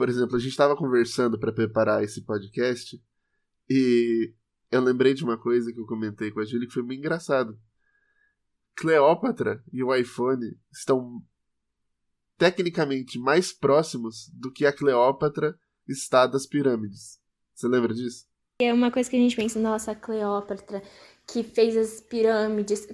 Por 0.00 0.08
exemplo, 0.08 0.34
a 0.34 0.38
gente 0.38 0.52
estava 0.52 0.74
conversando 0.74 1.38
para 1.38 1.52
preparar 1.52 2.02
esse 2.02 2.24
podcast 2.24 2.98
e 3.68 4.32
eu 4.70 4.80
lembrei 4.80 5.12
de 5.12 5.22
uma 5.22 5.36
coisa 5.36 5.70
que 5.70 5.78
eu 5.78 5.84
comentei 5.84 6.30
com 6.30 6.40
a 6.40 6.44
Julie 6.46 6.66
que 6.66 6.72
foi 6.72 6.82
bem 6.82 6.96
engraçado. 6.96 7.60
Cleópatra 8.74 9.62
e 9.70 9.84
o 9.84 9.94
iPhone 9.94 10.56
estão 10.72 11.22
tecnicamente 12.38 13.18
mais 13.18 13.52
próximos 13.52 14.30
do 14.32 14.50
que 14.50 14.64
a 14.64 14.72
Cleópatra 14.72 15.54
está 15.86 16.26
das 16.26 16.46
pirâmides. 16.46 17.20
Você 17.54 17.68
lembra 17.68 17.92
disso? 17.92 18.26
É 18.58 18.72
uma 18.72 18.90
coisa 18.90 19.10
que 19.10 19.16
a 19.16 19.20
gente 19.20 19.36
pensa, 19.36 19.60
nossa, 19.60 19.94
Cleópatra 19.94 20.82
que 21.26 21.42
fez 21.42 21.76
as 21.76 22.00
pirâmides, 22.00 22.88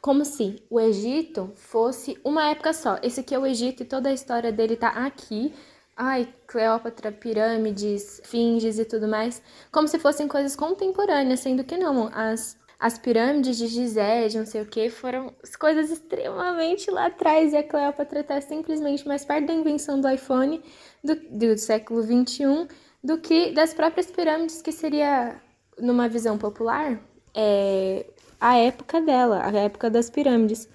como 0.00 0.24
se 0.24 0.62
o 0.70 0.80
Egito 0.80 1.50
fosse 1.56 2.16
uma 2.24 2.48
época 2.50 2.72
só. 2.72 2.98
Esse 3.02 3.18
aqui 3.18 3.34
é 3.34 3.38
o 3.38 3.44
Egito 3.44 3.82
e 3.82 3.86
toda 3.86 4.08
a 4.08 4.14
história 4.14 4.52
dele 4.52 4.76
tá 4.76 4.90
aqui. 4.90 5.52
Ai, 5.96 6.32
Cleópatra, 6.46 7.12
pirâmides, 7.12 8.20
finges 8.24 8.78
e 8.78 8.84
tudo 8.84 9.06
mais, 9.06 9.42
como 9.70 9.86
se 9.86 9.98
fossem 9.98 10.26
coisas 10.26 10.56
contemporâneas, 10.56 11.40
sendo 11.40 11.64
que 11.64 11.76
não. 11.76 12.08
As 12.12 12.56
as 12.82 12.98
pirâmides 12.98 13.58
de 13.58 13.68
Gizé, 13.68 14.26
de 14.26 14.36
não 14.36 14.44
sei 14.44 14.62
o 14.62 14.66
que, 14.66 14.90
foram 14.90 15.32
coisas 15.60 15.88
extremamente 15.88 16.90
lá 16.90 17.06
atrás. 17.06 17.52
E 17.52 17.56
a 17.56 17.62
Cleópatra 17.62 18.20
está 18.20 18.40
simplesmente 18.40 19.06
mais 19.06 19.24
perto 19.24 19.46
da 19.46 19.52
invenção 19.52 20.00
do 20.00 20.08
iPhone 20.10 20.60
do, 21.02 21.14
do 21.14 21.56
século 21.56 22.02
XXI 22.02 22.66
do 23.02 23.18
que 23.18 23.52
das 23.52 23.72
próprias 23.72 24.10
pirâmides, 24.10 24.60
que 24.60 24.72
seria, 24.72 25.40
numa 25.78 26.08
visão 26.08 26.36
popular, 26.36 27.00
é, 27.32 28.04
a 28.40 28.58
época 28.58 29.00
dela, 29.00 29.46
a 29.46 29.52
época 29.60 29.88
das 29.88 30.10
pirâmides. 30.10 30.68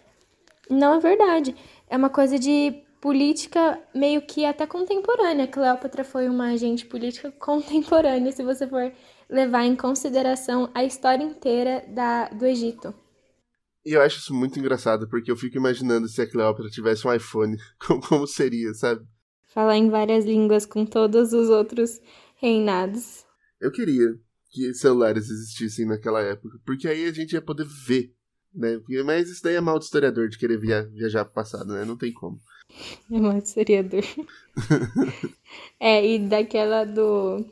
Não 0.69 0.93
é 0.93 0.99
verdade. 1.01 1.53
É 1.89 1.97
uma 1.97 2.09
coisa 2.09 2.39
de 2.39 2.83
política 3.01 3.81
meio 3.93 4.21
que 4.21 4.45
até 4.45 4.65
contemporânea. 4.65 5.47
Cleópatra 5.47 6.03
foi 6.03 6.27
uma 6.27 6.47
agente 6.49 6.85
política 6.85 7.31
contemporânea, 7.39 8.31
se 8.31 8.43
você 8.43 8.67
for 8.67 8.91
levar 9.29 9.65
em 9.65 9.75
consideração 9.75 10.69
a 10.73 10.83
história 10.83 11.23
inteira 11.23 11.85
da, 11.89 12.29
do 12.29 12.45
Egito. 12.45 12.93
E 13.85 13.93
eu 13.93 14.01
acho 14.01 14.19
isso 14.19 14.33
muito 14.33 14.59
engraçado, 14.59 15.07
porque 15.07 15.31
eu 15.31 15.37
fico 15.37 15.57
imaginando 15.57 16.07
se 16.07 16.21
a 16.21 16.29
Cleópatra 16.29 16.69
tivesse 16.69 17.07
um 17.07 17.13
iPhone, 17.13 17.57
como, 17.79 18.01
como 18.01 18.27
seria, 18.27 18.73
sabe? 18.73 19.05
Falar 19.47 19.77
em 19.77 19.89
várias 19.89 20.25
línguas 20.25 20.65
com 20.65 20.85
todos 20.85 21.31
os 21.33 21.49
outros 21.49 22.01
reinados. 22.35 23.25
Eu 23.59 23.71
queria 23.71 24.13
que 24.51 24.73
celulares 24.73 25.29
existissem 25.29 25.85
naquela 25.85 26.21
época, 26.21 26.59
porque 26.65 26.87
aí 26.87 27.05
a 27.05 27.13
gente 27.13 27.33
ia 27.33 27.41
poder 27.41 27.65
ver, 27.85 28.13
né? 28.53 28.79
Mas 29.05 29.29
isso 29.29 29.43
daí 29.43 29.55
é 29.55 29.61
mal 29.61 29.79
de 29.79 29.85
historiador 29.85 30.29
de 30.29 30.37
querer 30.37 30.59
via 30.59 30.83
viajar 30.83 31.25
pro 31.25 31.33
passado, 31.33 31.73
né? 31.73 31.85
Não 31.85 31.97
tem 31.97 32.11
como. 32.11 32.41
É 33.11 33.19
mal 33.19 33.39
de 33.39 33.47
historiador. 33.47 34.03
é, 35.79 36.05
e 36.05 36.19
daquela 36.19 36.83
do 36.83 37.45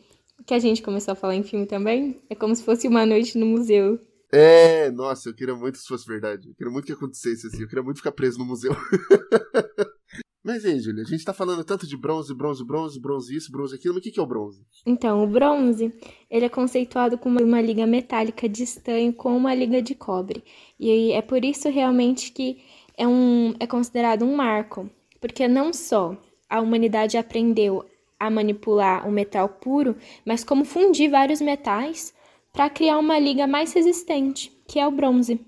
que 0.45 0.53
a 0.53 0.60
gente 0.60 0.81
começou 0.81 1.13
a 1.13 1.15
falar 1.15 1.36
em 1.36 1.43
filme 1.43 1.65
também, 1.65 2.22
é 2.29 2.36
como 2.36 2.55
se 2.55 2.63
fosse 2.63 2.88
uma 2.88 3.05
noite 3.05 3.38
no 3.38 3.45
museu. 3.45 4.00
É, 4.31 4.91
nossa, 4.91 5.29
eu 5.29 5.34
queria 5.34 5.55
muito 5.55 5.74
que 5.74 5.79
isso 5.79 5.88
fosse 5.88 6.05
verdade. 6.05 6.50
Eu 6.50 6.55
queria 6.55 6.72
muito 6.72 6.86
que 6.86 6.91
acontecesse 6.91 7.48
assim. 7.48 7.62
Eu 7.62 7.67
queria 7.67 7.84
muito 7.84 7.98
ficar 7.98 8.12
preso 8.12 8.38
no 8.38 8.45
museu. 8.45 8.75
Mas 10.43 10.63
aí, 10.63 10.79
Júlia, 10.79 11.01
a 11.01 11.07
gente 11.07 11.25
tá 11.25 11.34
falando 11.34 11.63
tanto 11.63 11.88
de 11.88 11.98
bronze, 11.98 12.31
bronze, 12.31 12.63
bronze, 12.63 13.00
bronze 13.00 13.36
isso, 13.36 13.51
bronze 13.51 13.74
aquilo, 13.74 13.95
mas 13.95 14.01
o 14.01 14.03
que, 14.03 14.12
que 14.12 14.19
é 14.19 14.22
o 14.22 14.27
bronze? 14.27 14.63
Então, 14.86 15.24
o 15.24 15.27
bronze, 15.27 15.91
ele 16.29 16.45
é 16.45 16.50
conceituado 16.50 17.17
como 17.17 17.41
uma 17.41 17.60
liga 17.60 17.88
metálica 17.88 18.48
de 18.48 18.62
estanho 18.62 19.12
com 19.12 19.36
uma 19.36 19.55
liga 19.55 19.81
de 19.81 19.95
cobre. 19.95 20.43
E 20.79 21.12
é 21.13 21.22
por 21.24 21.43
isso 21.43 21.67
realmente 21.67 22.31
que 22.31 22.63
é, 22.95 23.07
um, 23.07 23.55
é 23.60 23.65
considerado 23.65 24.24
um 24.24 24.36
marco. 24.36 24.88
Porque 25.25 25.48
não 25.48 25.74
só 25.74 26.15
a 26.48 26.62
humanidade 26.62 27.17
aprendeu 27.17 27.84
a 28.20 28.29
manipular 28.29 29.08
o 29.08 29.12
metal 29.12 29.50
puro, 29.50 29.96
mas 30.24 30.44
como 30.44 30.63
fundir 30.63 31.10
vários 31.10 31.41
metais 31.41 32.13
para 32.53 32.70
criar 32.70 33.00
uma 33.00 33.17
liga 33.17 33.48
mais 33.48 33.74
resistente, 33.74 34.55
que 34.67 34.79
é 34.79 34.86
o 34.88 34.91
bronze. 34.91 35.44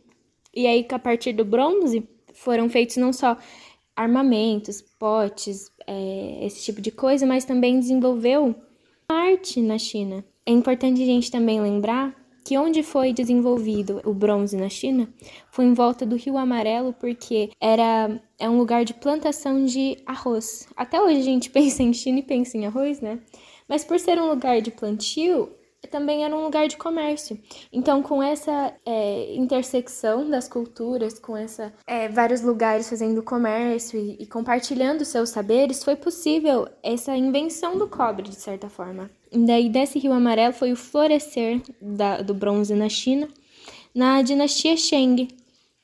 E 0.52 0.66
aí, 0.66 0.84
a 0.90 0.98
partir 0.98 1.32
do 1.34 1.46
bronze, 1.46 2.10
foram 2.34 2.68
feitos 2.68 2.98
não 2.98 3.14
só 3.14 3.38
armamentos, 3.96 4.82
potes, 4.82 5.72
é, 5.86 6.40
esse 6.42 6.64
tipo 6.64 6.82
de 6.82 6.90
coisa, 6.90 7.28
mas 7.28 7.46
também 7.46 7.80
desenvolveu 7.80 8.56
arte 9.08 9.62
na 9.62 9.78
China. 9.78 10.26
É 10.44 10.52
importante 10.52 11.04
a 11.04 11.06
gente 11.06 11.30
também 11.30 11.62
lembrar 11.62 12.17
que 12.48 12.58
onde 12.58 12.82
foi 12.82 13.12
desenvolvido 13.12 14.00
o 14.06 14.14
bronze 14.14 14.56
na 14.56 14.70
China 14.70 15.10
foi 15.52 15.66
em 15.66 15.74
volta 15.74 16.06
do 16.06 16.16
Rio 16.16 16.38
Amarelo, 16.38 16.94
porque 16.94 17.50
era 17.60 18.22
é 18.40 18.50
um 18.50 18.58
lugar 18.58 18.86
de 18.86 18.94
plantação 18.94 19.66
de 19.66 19.98
arroz. 20.06 20.66
Até 20.74 21.02
hoje 21.02 21.20
a 21.20 21.24
gente 21.24 21.50
pensa 21.52 21.84
em 21.84 21.92
China 21.92 22.20
e 22.20 22.24
pensa 22.24 22.58
em 22.58 22.66
arroz, 22.66 23.02
né? 23.02 23.20
Mas 23.68 23.84
por 23.84 24.00
ser 24.00 24.18
um 24.18 24.30
lugar 24.30 24.62
de 24.62 24.72
plantio, 24.72 25.50
também 25.90 26.24
era 26.24 26.36
um 26.36 26.44
lugar 26.44 26.68
de 26.68 26.78
comércio. 26.78 27.40
Então, 27.72 28.02
com 28.02 28.22
essa 28.22 28.74
é, 28.86 29.36
intersecção 29.36 30.30
das 30.30 30.48
culturas, 30.48 31.20
com 31.20 31.38
essa 31.38 31.74
é, 31.86 32.10
vários 32.10 32.42
lugares 32.42 32.90
fazendo 32.90 33.22
comércio 33.22 34.00
e, 34.00 34.18
e 34.20 34.26
compartilhando 34.26 35.06
seus 35.06 35.30
saberes, 35.30 35.84
foi 35.84 35.96
possível 35.96 36.68
essa 36.82 37.16
invenção 37.16 37.78
do 37.78 37.88
cobre, 37.88 38.30
de 38.30 38.36
certa 38.36 38.70
forma. 38.70 39.10
E 39.32 39.38
daí, 39.46 39.70
desse 39.70 40.00
rio 40.00 40.14
amarelo 40.14 40.54
foi 40.54 40.72
o 40.72 40.76
florescer 40.76 41.62
da, 41.82 42.22
do 42.22 42.34
bronze 42.34 42.74
na 42.74 42.90
China, 42.90 43.28
na 43.94 44.22
dinastia 44.22 44.76
Shang, 44.76 45.28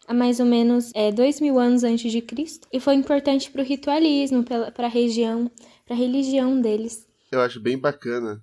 há 0.08 0.14
mais 0.14 0.40
ou 0.40 0.46
menos 0.46 0.92
é, 0.94 1.12
dois 1.12 1.40
mil 1.40 1.60
anos 1.60 1.84
antes 1.84 2.12
de 2.12 2.22
Cristo, 2.22 2.68
e 2.72 2.80
foi 2.80 2.96
importante 2.96 3.52
para 3.52 3.62
o 3.62 3.66
ritualismo, 3.66 4.44
para 4.44 4.88
a 4.88 4.90
região, 4.90 5.52
para 5.86 5.96
a 5.96 5.98
religião 5.98 6.60
deles. 6.60 7.08
Eu 7.32 7.42
acho 7.42 7.60
bem 7.60 7.78
bacana 7.78 8.42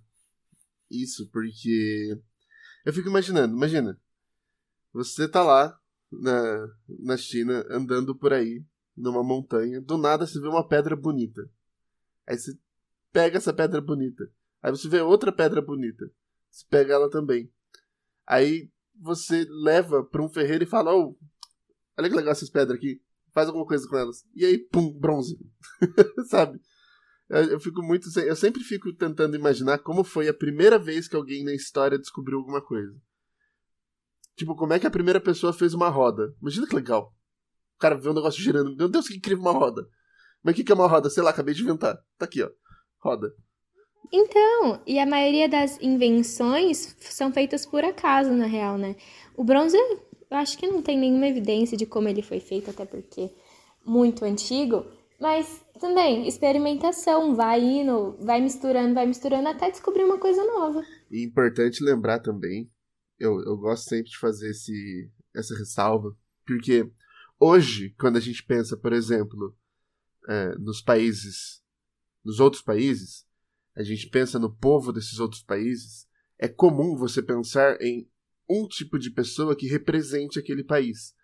isso, 0.90 1.28
porque 1.30 2.18
eu 2.85 2.92
fico 2.92 3.09
imaginando, 3.09 3.54
imagina, 3.54 3.99
você 4.92 5.28
tá 5.28 5.42
lá 5.42 5.78
na, 6.11 6.68
na 6.88 7.16
China, 7.16 7.64
andando 7.70 8.14
por 8.14 8.32
aí, 8.32 8.64
numa 8.97 9.23
montanha, 9.23 9.80
do 9.80 9.97
nada 9.97 10.26
você 10.26 10.40
vê 10.40 10.49
uma 10.49 10.66
pedra 10.66 10.97
bonita. 10.97 11.49
Aí 12.26 12.38
você 12.38 12.52
pega 13.12 13.38
essa 13.38 13.52
pedra 13.52 13.80
bonita. 13.80 14.30
Aí 14.62 14.70
você 14.70 14.88
vê 14.88 15.00
outra 15.00 15.32
pedra 15.32 15.62
bonita. 15.62 16.11
Você 16.50 16.66
pega 16.68 16.94
ela 16.94 17.09
também. 17.09 17.50
Aí 18.26 18.70
você 19.00 19.47
leva 19.49 20.04
para 20.04 20.23
um 20.23 20.28
ferreiro 20.28 20.64
e 20.64 20.66
fala: 20.66 20.94
Oh, 20.94 21.16
olha 21.97 22.09
que 22.09 22.16
legal 22.16 22.32
essas 22.32 22.50
pedras 22.50 22.76
aqui. 22.76 23.00
Faz 23.32 23.49
alguma 23.49 23.66
coisa 23.66 23.88
com 23.88 23.97
elas. 23.97 24.26
E 24.35 24.44
aí, 24.44 24.59
pum, 24.59 24.92
bronze. 24.92 25.38
Sabe? 26.28 26.61
Eu, 27.30 27.60
fico 27.60 27.80
muito. 27.80 28.08
Eu 28.18 28.34
sempre 28.34 28.64
fico 28.64 28.92
tentando 28.92 29.37
imaginar 29.37 29.78
como 29.78 30.02
foi 30.02 30.28
a 30.28 30.34
primeira 30.34 30.80
vez 30.80 31.06
que 31.06 31.14
alguém 31.14 31.44
na 31.44 31.54
história 31.54 31.96
descobriu 31.96 32.38
alguma 32.38 32.60
coisa. 32.60 32.92
Tipo, 34.37 34.56
como 34.56 34.72
é 34.72 34.80
que 34.80 34.87
a 34.87 34.90
primeira 34.90 35.20
pessoa 35.20 35.52
fez 35.52 35.72
uma 35.72 35.88
roda? 35.88 36.34
Imagina 36.42 36.66
que 36.66 36.75
legal. 36.75 37.14
O 37.76 37.78
cara 37.78 37.94
vê 37.94 38.08
um 38.08 38.14
negócio 38.14 38.42
girando. 38.42 38.75
Meu 38.76 38.88
Deus, 38.88 39.06
que 39.06 39.16
incrível 39.16 39.44
uma 39.44 39.52
roda. 39.52 39.87
Mas 40.42 40.54
o 40.54 40.56
que, 40.56 40.64
que 40.64 40.72
é 40.72 40.75
uma 40.75 40.88
roda? 40.88 41.08
Sei 41.08 41.22
lá, 41.22 41.30
acabei 41.30 41.54
de 41.54 41.62
inventar. 41.62 41.96
Tá 42.18 42.25
aqui, 42.25 42.42
ó. 42.42 42.50
Roda. 42.99 43.32
Então, 44.12 44.82
e 44.84 44.99
a 44.99 45.06
maioria 45.06 45.49
das 45.49 45.80
invenções 45.80 46.96
são 46.99 47.32
feitas 47.32 47.64
por 47.64 47.84
acaso, 47.84 48.32
na 48.32 48.46
real, 48.46 48.76
né? 48.76 48.96
O 49.37 49.44
bronze, 49.44 49.76
eu 49.76 50.37
acho 50.37 50.58
que 50.58 50.66
não 50.66 50.82
tem 50.82 50.99
nenhuma 50.99 51.28
evidência 51.28 51.76
de 51.76 51.87
como 51.87 52.08
ele 52.08 52.22
foi 52.22 52.40
feito, 52.40 52.70
até 52.70 52.84
porque 52.84 53.30
muito 53.87 54.25
antigo. 54.25 54.84
Mas 55.20 55.62
também, 55.78 56.26
experimentação, 56.26 57.34
vai 57.34 57.60
indo, 57.60 58.16
vai 58.24 58.40
misturando, 58.40 58.94
vai 58.94 59.06
misturando 59.06 59.48
até 59.48 59.70
descobrir 59.70 60.04
uma 60.04 60.18
coisa 60.18 60.42
nova. 60.44 60.82
E 61.10 61.22
importante 61.22 61.84
lembrar 61.84 62.20
também, 62.20 62.70
eu, 63.18 63.38
eu 63.42 63.54
gosto 63.58 63.90
sempre 63.90 64.10
de 64.10 64.18
fazer 64.18 64.48
esse, 64.48 65.10
essa 65.36 65.54
ressalva, 65.58 66.16
porque 66.46 66.90
hoje, 67.38 67.94
quando 67.98 68.16
a 68.16 68.20
gente 68.20 68.42
pensa, 68.42 68.78
por 68.78 68.94
exemplo, 68.94 69.54
é, 70.26 70.54
nos 70.58 70.80
países, 70.80 71.62
nos 72.24 72.40
outros 72.40 72.62
países, 72.62 73.26
a 73.76 73.82
gente 73.82 74.08
pensa 74.08 74.38
no 74.38 74.50
povo 74.50 74.90
desses 74.90 75.18
outros 75.18 75.42
países, 75.42 76.08
é 76.38 76.48
comum 76.48 76.96
você 76.96 77.22
pensar 77.22 77.76
em 77.82 78.08
um 78.48 78.66
tipo 78.66 78.98
de 78.98 79.10
pessoa 79.10 79.54
que 79.54 79.68
represente 79.68 80.38
aquele 80.38 80.64
país. 80.64 81.14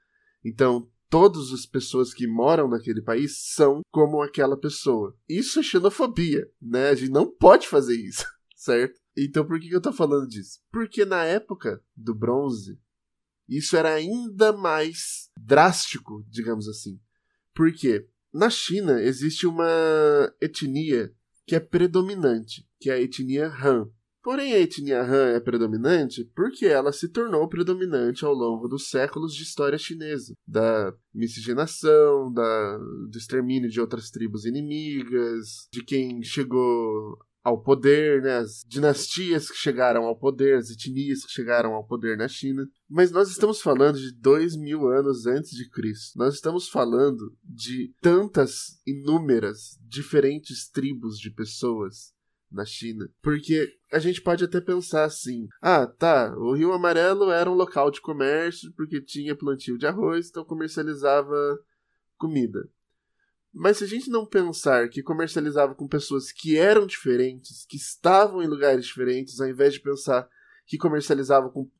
Então, 0.44 0.88
todas 1.08 1.52
as 1.52 1.66
pessoas 1.66 2.12
que 2.12 2.26
moram 2.26 2.68
naquele 2.68 3.02
país 3.02 3.38
são 3.54 3.80
como 3.90 4.22
aquela 4.22 4.58
pessoa. 4.58 5.16
Isso 5.28 5.60
é 5.60 5.62
xenofobia, 5.62 6.48
né? 6.60 6.90
A 6.90 6.94
gente 6.94 7.10
não 7.10 7.30
pode 7.30 7.68
fazer 7.68 7.96
isso, 7.96 8.24
certo? 8.56 9.00
Então 9.16 9.46
por 9.46 9.58
que 9.58 9.70
eu 9.70 9.80
tô 9.80 9.92
falando 9.92 10.28
disso? 10.28 10.60
Porque 10.70 11.04
na 11.04 11.24
época 11.24 11.82
do 11.96 12.14
bronze, 12.14 12.78
isso 13.48 13.76
era 13.76 13.94
ainda 13.94 14.52
mais 14.52 15.30
drástico, 15.38 16.24
digamos 16.28 16.68
assim. 16.68 17.00
Por 17.54 17.72
quê? 17.72 18.08
Na 18.32 18.50
China 18.50 19.00
existe 19.00 19.46
uma 19.46 19.66
etnia 20.40 21.14
que 21.46 21.54
é 21.54 21.60
predominante, 21.60 22.68
que 22.78 22.90
é 22.90 22.94
a 22.94 23.00
etnia 23.00 23.48
Han. 23.48 23.88
Porém, 24.26 24.54
a 24.54 24.58
etnia 24.58 25.04
Han 25.04 25.36
é 25.36 25.38
predominante 25.38 26.28
porque 26.34 26.66
ela 26.66 26.90
se 26.90 27.08
tornou 27.08 27.48
predominante 27.48 28.24
ao 28.24 28.34
longo 28.34 28.66
dos 28.66 28.88
séculos 28.88 29.32
de 29.32 29.44
história 29.44 29.78
chinesa, 29.78 30.34
da 30.44 30.92
miscigenação, 31.14 32.32
da, 32.32 32.76
do 33.08 33.16
extermínio 33.16 33.70
de 33.70 33.80
outras 33.80 34.10
tribos 34.10 34.44
inimigas, 34.44 35.68
de 35.72 35.80
quem 35.84 36.24
chegou 36.24 37.16
ao 37.40 37.62
poder, 37.62 38.20
né, 38.20 38.38
as 38.38 38.64
dinastias 38.66 39.48
que 39.48 39.56
chegaram 39.56 40.02
ao 40.02 40.18
poder, 40.18 40.56
as 40.56 40.70
etnias 40.70 41.24
que 41.24 41.30
chegaram 41.30 41.74
ao 41.74 41.86
poder 41.86 42.16
na 42.16 42.26
China. 42.26 42.68
Mas 42.90 43.12
nós 43.12 43.30
estamos 43.30 43.60
falando 43.60 43.96
de 43.96 44.12
dois 44.12 44.56
mil 44.56 44.88
anos 44.88 45.26
antes 45.28 45.52
de 45.52 45.70
Cristo. 45.70 46.18
Nós 46.18 46.34
estamos 46.34 46.68
falando 46.68 47.32
de 47.44 47.94
tantas 48.02 48.80
inúmeras 48.84 49.78
diferentes 49.88 50.68
tribos 50.68 51.16
de 51.16 51.30
pessoas 51.30 52.15
na 52.56 52.64
China. 52.64 53.08
Porque 53.22 53.68
a 53.92 53.98
gente 53.98 54.20
pode 54.20 54.44
até 54.44 54.60
pensar 54.60 55.04
assim: 55.04 55.46
ah, 55.60 55.86
tá, 55.86 56.34
o 56.36 56.54
Rio 56.54 56.72
Amarelo 56.72 57.30
era 57.30 57.50
um 57.50 57.54
local 57.54 57.90
de 57.90 58.00
comércio 58.00 58.72
porque 58.76 59.00
tinha 59.00 59.36
plantio 59.36 59.78
de 59.78 59.86
arroz, 59.86 60.28
então 60.28 60.44
comercializava 60.44 61.36
comida. 62.16 62.68
Mas 63.52 63.78
se 63.78 63.84
a 63.84 63.86
gente 63.86 64.10
não 64.10 64.26
pensar 64.26 64.88
que 64.88 65.02
comercializava 65.02 65.74
com 65.74 65.86
pessoas 65.86 66.32
que 66.32 66.58
eram 66.58 66.86
diferentes, 66.86 67.64
que 67.66 67.76
estavam 67.76 68.42
em 68.42 68.46
lugares 68.46 68.84
diferentes, 68.84 69.40
ao 69.40 69.48
invés 69.48 69.72
de 69.74 69.80
pensar 69.80 70.28
que 70.66 70.76
comercializava 70.76 71.48
com 71.48 71.70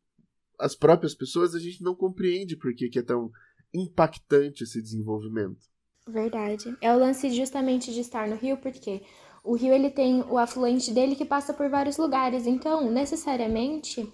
as 0.59 0.75
próprias 0.75 1.15
pessoas, 1.15 1.55
a 1.55 1.59
gente 1.59 1.83
não 1.83 1.95
compreende 1.95 2.57
por 2.57 2.75
que, 2.75 2.89
que 2.89 2.99
é 2.99 3.03
tão 3.03 3.31
impactante 3.75 4.65
esse 4.65 4.81
desenvolvimento. 4.81 5.67
Verdade. 6.09 6.75
É 6.81 6.95
o 6.95 6.99
lance 6.99 7.31
justamente 7.31 7.93
de 7.93 8.01
estar 8.01 8.29
no 8.29 8.37
Rio, 8.37 8.57
porque 8.57 9.03
o 9.47 9.55
rio 9.55 9.73
ele 9.73 9.91
tem 9.91 10.23
o 10.29 10.37
afluente 10.37 10.91
dele 10.91 11.15
que 11.15 11.25
passa 11.25 11.55
por 11.55 11.69
vários 11.69 11.97
lugares, 11.97 12.47
então 12.47 12.91
necessariamente 12.91 14.13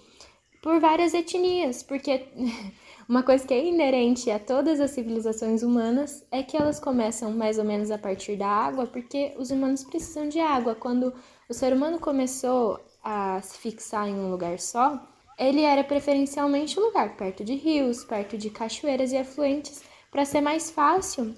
por 0.63 0.79
várias 0.79 1.13
etnias, 1.15 1.83
porque 1.83 2.29
uma 3.09 3.23
coisa 3.23 3.45
que 3.45 3.53
é 3.53 3.67
inerente 3.67 4.31
a 4.31 4.39
todas 4.39 4.79
as 4.79 4.93
civilizações 4.93 5.63
humanas 5.63 6.25
é 6.31 6.43
que 6.43 6.57
elas 6.57 6.79
começam 6.79 7.33
mais 7.33 7.59
ou 7.59 7.65
menos 7.65 7.91
a 7.91 7.99
partir 7.99 8.37
da 8.37 8.47
água, 8.47 8.87
porque 8.87 9.35
os 9.37 9.51
humanos 9.51 9.83
precisam 9.83 10.29
de 10.29 10.39
água. 10.39 10.75
Quando 10.75 11.13
o 11.49 11.55
ser 11.55 11.73
humano 11.73 11.99
começou 11.99 12.79
a 13.03 13.41
se 13.43 13.59
fixar 13.59 14.09
em 14.09 14.15
um 14.15 14.31
lugar 14.31 14.61
só, 14.61 15.03
ele 15.37 15.63
era 15.63 15.83
preferencialmente 15.83 16.79
um 16.79 16.85
lugar 16.85 17.17
perto 17.17 17.43
de 17.43 17.55
rios, 17.55 18.05
perto 18.05 18.39
de 18.39 18.51
cachoeiras 18.51 19.13
e 19.13 19.17
afluentes, 19.17 19.83
para 20.11 20.25
ser 20.25 20.41
mais 20.41 20.71
fácil 20.71 21.35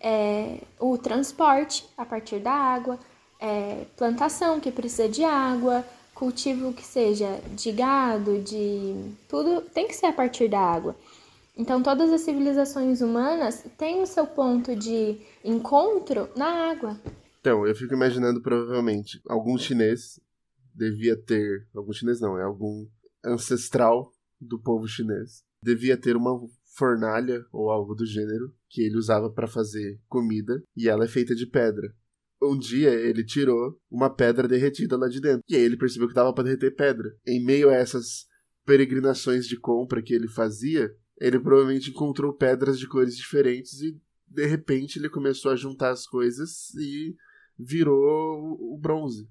é, 0.00 0.60
o 0.80 0.96
transporte 0.96 1.84
a 1.98 2.06
partir 2.06 2.38
da 2.38 2.52
água, 2.52 2.98
é, 3.40 3.84
plantação 3.96 4.60
que 4.60 4.70
precisa 4.70 5.08
de 5.08 5.24
água, 5.24 5.84
cultivo 6.14 6.72
que 6.72 6.84
seja 6.84 7.40
de 7.54 7.72
gado, 7.72 8.40
de 8.40 8.94
tudo, 9.28 9.62
tem 9.62 9.88
que 9.88 9.94
ser 9.94 10.06
a 10.06 10.12
partir 10.12 10.48
da 10.48 10.60
água. 10.60 10.96
Então, 11.56 11.82
todas 11.82 12.10
as 12.12 12.22
civilizações 12.22 13.00
humanas 13.00 13.64
têm 13.78 14.02
o 14.02 14.06
seu 14.06 14.26
ponto 14.26 14.74
de 14.74 15.18
encontro 15.44 16.28
na 16.36 16.70
água. 16.70 16.98
Então, 17.40 17.66
eu 17.66 17.74
fico 17.74 17.94
imaginando 17.94 18.40
provavelmente 18.40 19.20
algum 19.28 19.56
chinês 19.56 20.18
devia 20.74 21.16
ter, 21.16 21.66
algum 21.74 21.92
chinês 21.92 22.20
não, 22.20 22.36
é 22.36 22.42
algum 22.42 22.86
ancestral 23.24 24.12
do 24.40 24.60
povo 24.60 24.88
chinês, 24.88 25.44
devia 25.62 25.96
ter 25.96 26.16
uma 26.16 26.38
fornalha 26.76 27.44
ou 27.52 27.70
algo 27.70 27.94
do 27.94 28.04
gênero 28.04 28.52
que 28.68 28.82
ele 28.82 28.96
usava 28.96 29.30
para 29.30 29.46
fazer 29.46 30.00
comida 30.08 30.62
e 30.76 30.88
ela 30.88 31.04
é 31.04 31.08
feita 31.08 31.34
de 31.34 31.46
pedra. 31.46 31.94
Um 32.44 32.58
dia 32.58 32.90
ele 32.90 33.24
tirou 33.24 33.78
uma 33.90 34.08
pedra 34.08 34.46
derretida 34.46 34.96
lá 34.96 35.08
de 35.08 35.20
dentro 35.20 35.42
e 35.48 35.56
aí 35.56 35.62
ele 35.62 35.76
percebeu 35.76 36.08
que 36.08 36.14
dava 36.14 36.32
para 36.32 36.44
derreter 36.44 36.74
pedra. 36.74 37.14
Em 37.26 37.44
meio 37.44 37.70
a 37.70 37.74
essas 37.74 38.26
peregrinações 38.64 39.46
de 39.46 39.58
compra 39.58 40.02
que 40.02 40.14
ele 40.14 40.28
fazia, 40.28 40.94
ele 41.20 41.38
provavelmente 41.38 41.90
encontrou 41.90 42.32
pedras 42.32 42.78
de 42.78 42.88
cores 42.88 43.16
diferentes 43.16 43.80
e 43.80 44.00
de 44.26 44.46
repente 44.46 44.98
ele 44.98 45.08
começou 45.08 45.50
a 45.50 45.56
juntar 45.56 45.90
as 45.90 46.06
coisas 46.06 46.74
e 46.74 47.14
virou 47.58 48.56
o 48.60 48.78
bronze. 48.80 49.28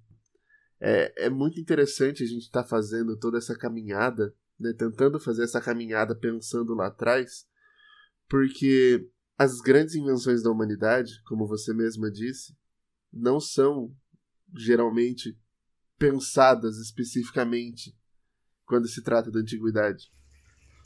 É, 0.79 1.25
é 1.25 1.29
muito 1.29 1.59
interessante 1.59 2.23
a 2.23 2.27
gente 2.27 2.43
estar 2.43 2.63
tá 2.63 2.67
fazendo 2.67 3.17
toda 3.17 3.37
essa 3.37 3.57
caminhada, 3.57 4.33
né, 4.59 4.73
tentando 4.73 5.19
fazer 5.19 5.43
essa 5.43 5.61
caminhada 5.61 6.15
pensando 6.15 6.73
lá 6.73 6.87
atrás, 6.87 7.45
porque 8.29 9.09
as 9.37 9.59
grandes 9.59 9.95
invenções 9.95 10.43
da 10.43 10.51
humanidade, 10.51 11.21
como 11.25 11.47
você 11.47 11.73
mesma 11.73 12.11
disse, 12.11 12.55
não 13.13 13.39
são 13.39 13.91
geralmente 14.55 15.37
pensadas 15.97 16.77
especificamente 16.77 17.95
quando 18.65 18.87
se 18.87 19.03
trata 19.03 19.31
da 19.31 19.39
antiguidade. 19.39 20.11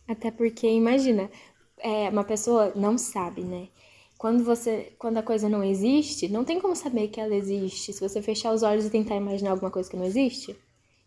Até 0.08 0.32
porque, 0.32 0.68
imagina, 0.68 1.30
é, 1.78 2.10
uma 2.10 2.24
pessoa 2.24 2.72
não 2.76 2.98
sabe, 2.98 3.44
né? 3.44 3.70
Quando 4.18 4.44
você, 4.44 4.94
quando 4.98 5.18
a 5.18 5.24
coisa 5.24 5.48
não 5.48 5.64
existe, 5.64 6.28
não 6.28 6.44
tem 6.44 6.60
como 6.60 6.76
saber 6.76 7.10
que 7.10 7.20
ela 7.20 7.36
existe. 7.36 7.94
Se 7.94 8.00
você 8.02 8.22
fechar 8.22 8.54
os 8.54 8.64
olhos 8.64 8.86
e 8.86 8.90
tentar 8.90 9.16
imaginar 9.16 9.52
alguma 9.52 9.70
coisa 9.70 9.90
que 9.90 9.98
não 9.98 10.06
existe, 10.06 10.56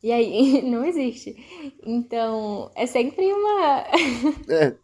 e 0.03 0.13
aí 0.13 0.63
não 0.69 0.85
existe. 0.85 1.37
Então, 1.85 2.71
é 2.75 2.87
sempre 2.87 3.33
uma 3.33 3.85
É. 4.49 4.77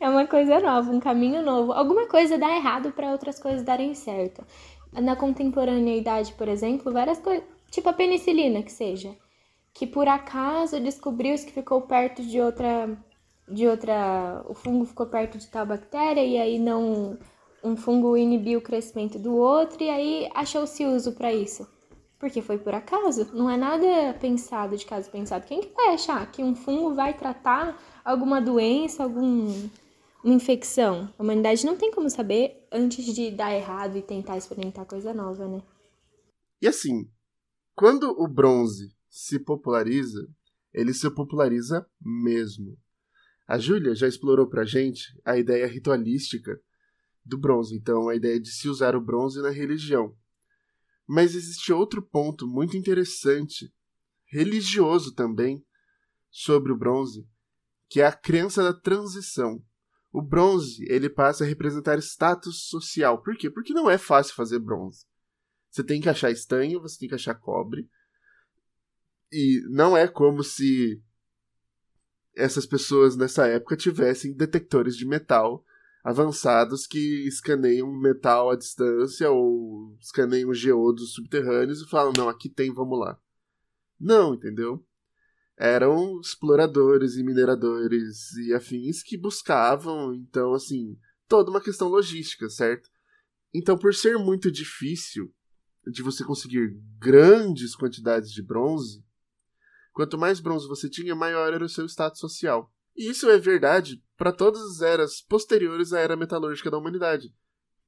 é 0.00 0.08
uma 0.08 0.26
coisa 0.26 0.60
nova, 0.60 0.90
um 0.90 1.00
caminho 1.00 1.42
novo. 1.42 1.72
Alguma 1.72 2.06
coisa 2.06 2.36
dá 2.38 2.54
errado 2.54 2.92
para 2.92 3.12
outras 3.12 3.38
coisas 3.38 3.62
darem 3.62 3.94
certo. 3.94 4.44
Na 4.92 5.16
contemporaneidade, 5.16 6.34
por 6.34 6.48
exemplo, 6.48 6.92
várias 6.92 7.18
coisas, 7.18 7.44
tipo 7.70 7.88
a 7.88 7.92
penicilina, 7.92 8.62
que 8.62 8.70
seja, 8.70 9.16
que 9.72 9.86
por 9.86 10.06
acaso 10.06 10.78
descobriu-se 10.78 11.46
que 11.46 11.52
ficou 11.52 11.80
perto 11.82 12.22
de 12.22 12.40
outra 12.40 12.90
de 13.48 13.66
outra. 13.66 14.44
O 14.48 14.54
fungo 14.54 14.84
ficou 14.84 15.06
perto 15.06 15.38
de 15.38 15.46
tal 15.48 15.66
bactéria 15.66 16.24
e 16.24 16.38
aí 16.38 16.58
não. 16.58 17.18
Um 17.64 17.76
fungo 17.76 18.16
inibiu 18.16 18.58
o 18.58 18.62
crescimento 18.62 19.20
do 19.20 19.36
outro 19.36 19.84
e 19.84 19.88
aí 19.88 20.28
achou-se 20.34 20.84
uso 20.84 21.12
para 21.12 21.32
isso. 21.32 21.66
Porque 22.18 22.42
foi 22.42 22.58
por 22.58 22.74
acaso, 22.74 23.30
não 23.32 23.48
é 23.48 23.56
nada 23.56 24.16
pensado 24.20 24.76
de 24.76 24.84
caso 24.84 25.08
pensado. 25.10 25.46
Quem 25.46 25.60
que 25.60 25.72
vai 25.74 25.94
achar 25.94 26.28
que 26.30 26.42
um 26.42 26.56
fungo 26.56 26.94
vai 26.94 27.14
tratar 27.14 27.80
alguma 28.04 28.40
doença, 28.40 29.04
alguma 30.22 30.34
infecção? 30.36 31.12
A 31.18 31.22
humanidade 31.22 31.66
não 31.66 31.76
tem 31.76 31.90
como 31.90 32.08
saber 32.08 32.66
antes 32.70 33.04
de 33.12 33.30
dar 33.32 33.52
errado 33.52 33.98
e 33.98 34.02
tentar 34.02 34.38
experimentar 34.38 34.86
coisa 34.86 35.12
nova, 35.12 35.48
né? 35.48 35.62
E 36.60 36.68
assim, 36.68 37.10
quando 37.74 38.04
o 38.10 38.28
bronze 38.28 38.94
se 39.10 39.40
populariza, 39.40 40.26
ele 40.72 40.94
se 40.94 41.10
populariza 41.10 41.84
mesmo. 42.00 42.78
A 43.48 43.58
Júlia 43.58 43.94
já 43.94 44.06
explorou 44.06 44.48
pra 44.48 44.64
gente 44.64 45.20
a 45.24 45.36
ideia 45.36 45.66
ritualística 45.66 46.58
do 47.24 47.36
bronze, 47.36 47.74
então 47.74 48.08
a 48.08 48.14
ideia 48.14 48.40
de 48.40 48.50
se 48.50 48.68
usar 48.68 48.94
o 48.94 49.00
bronze 49.00 49.42
na 49.42 49.50
religião. 49.50 50.16
Mas 51.06 51.34
existe 51.34 51.72
outro 51.72 52.00
ponto 52.00 52.46
muito 52.46 52.76
interessante, 52.76 53.72
religioso 54.26 55.14
também, 55.14 55.64
sobre 56.30 56.72
o 56.72 56.76
bronze, 56.76 57.28
que 57.88 58.00
é 58.00 58.06
a 58.06 58.12
crença 58.12 58.62
da 58.62 58.72
transição. 58.72 59.62
O 60.12 60.20
bronze, 60.20 60.84
ele 60.88 61.08
passa 61.08 61.42
a 61.42 61.46
representar 61.46 61.98
status 61.98 62.68
social. 62.68 63.22
Por 63.22 63.36
quê? 63.36 63.48
Porque 63.48 63.72
não 63.72 63.88
é 63.88 63.96
fácil 63.96 64.34
fazer 64.34 64.58
bronze. 64.58 65.06
Você 65.70 65.82
tem 65.82 66.02
que 66.02 66.08
achar 66.08 66.30
estanho, 66.30 66.82
você 66.82 66.98
tem 66.98 67.08
que 67.08 67.14
achar 67.14 67.34
cobre. 67.34 67.88
E 69.32 69.62
não 69.70 69.96
é 69.96 70.06
como 70.06 70.44
se 70.44 71.02
essas 72.36 72.66
pessoas 72.66 73.16
nessa 73.16 73.46
época 73.46 73.76
tivessem 73.76 74.34
detectores 74.34 74.96
de 74.96 75.06
metal 75.06 75.64
avançados 76.04 76.86
que 76.86 77.26
escaneiam 77.26 77.90
metal 77.90 78.50
à 78.50 78.56
distância 78.56 79.30
ou 79.30 79.96
escaneiam 80.00 80.52
geodos 80.52 81.14
subterrâneos 81.14 81.80
e 81.80 81.88
falam, 81.88 82.12
não, 82.16 82.28
aqui 82.28 82.48
tem, 82.48 82.72
vamos 82.72 82.98
lá. 82.98 83.18
Não, 83.98 84.34
entendeu? 84.34 84.84
Eram 85.64 86.20
exploradores 86.20 87.16
e 87.16 87.22
mineradores 87.22 88.32
e 88.32 88.52
afins 88.52 89.02
que 89.02 89.16
buscavam, 89.16 90.12
então, 90.12 90.54
assim, 90.54 90.98
toda 91.28 91.50
uma 91.50 91.60
questão 91.60 91.88
logística, 91.88 92.48
certo? 92.50 92.90
Então, 93.54 93.78
por 93.78 93.94
ser 93.94 94.18
muito 94.18 94.50
difícil 94.50 95.32
de 95.86 96.02
você 96.02 96.24
conseguir 96.24 96.76
grandes 96.98 97.76
quantidades 97.76 98.32
de 98.32 98.42
bronze, 98.42 99.04
Quanto 99.92 100.16
mais 100.16 100.40
bronze 100.40 100.66
você 100.66 100.88
tinha, 100.88 101.14
maior 101.14 101.52
era 101.52 101.64
o 101.64 101.68
seu 101.68 101.84
status 101.86 102.18
social. 102.18 102.72
E 102.96 103.10
isso 103.10 103.28
é 103.28 103.38
verdade 103.38 104.02
para 104.16 104.32
todas 104.32 104.62
as 104.62 104.80
eras 104.80 105.20
posteriores 105.20 105.92
à 105.92 106.00
era 106.00 106.16
metalúrgica 106.16 106.70
da 106.70 106.78
humanidade. 106.78 107.34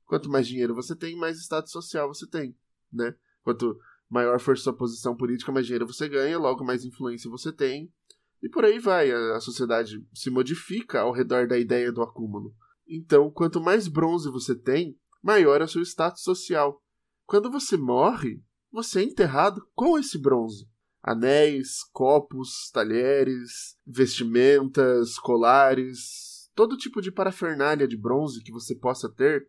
Quanto 0.05 0.29
mais 0.29 0.47
dinheiro 0.47 0.75
você 0.75 0.95
tem, 0.95 1.17
mais 1.17 1.39
status 1.39 1.73
social 1.73 2.09
você 2.09 2.27
tem, 2.27 2.57
né? 2.93 3.15
Quanto 3.43 3.79
maior 4.15 4.39
for 4.39 4.57
sua 4.57 4.73
posição 4.73 5.17
política, 5.17 5.51
mais 5.51 5.67
dinheiro 5.67 5.87
você 5.87 6.09
ganha, 6.09 6.39
logo 6.39 6.65
mais 6.65 6.85
influência 6.85 7.29
você 7.29 7.53
tem. 7.53 7.93
E 8.41 8.49
por 8.49 8.65
aí 8.65 8.79
vai, 8.79 9.11
a 9.11 9.41
sociedade 9.41 10.07
se 10.15 10.31
modifica 10.31 11.01
ao 11.01 11.13
redor 11.13 11.49
da 11.49 11.59
ideia 11.59 11.91
do 11.91 12.01
acúmulo. 12.01 12.55
Então, 12.87 13.29
quanto 13.31 13.61
mais 13.61 13.89
bronze 13.89 14.31
você 14.31 14.55
tem, 14.55 14.97
maior 15.21 15.61
é 15.61 15.65
o 15.65 15.69
seu 15.69 15.83
status 15.83 16.23
social. 16.23 16.81
Quando 17.27 17.51
você 17.51 17.77
morre, 17.77 18.41
você 18.71 19.01
é 19.01 19.03
enterrado 19.03 19.67
com 19.75 19.99
esse 19.99 20.17
bronze 20.17 20.69
anéis, 21.05 21.85
copos, 21.93 22.71
talheres, 22.73 23.77
vestimentas, 23.87 25.19
colares, 25.19 26.51
todo 26.55 26.79
tipo 26.79 27.03
de 27.03 27.13
parafernália 27.13 27.87
de 27.87 27.95
bronze 27.95 28.43
que 28.43 28.51
você 28.51 28.75
possa 28.75 29.13
ter 29.13 29.47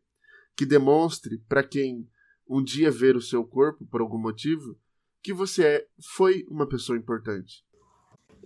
que 0.58 0.65
demonstre 0.65 1.38
para 1.47 1.63
quem 1.63 2.06
um 2.47 2.63
dia 2.63 2.91
ver 2.91 3.15
o 3.15 3.21
seu 3.21 3.43
corpo 3.43 3.86
por 3.86 4.01
algum 4.01 4.17
motivo 4.17 4.77
que 5.21 5.34
você 5.34 5.63
é, 5.63 5.86
foi 6.15 6.45
uma 6.49 6.67
pessoa 6.67 6.97
importante. 6.97 7.63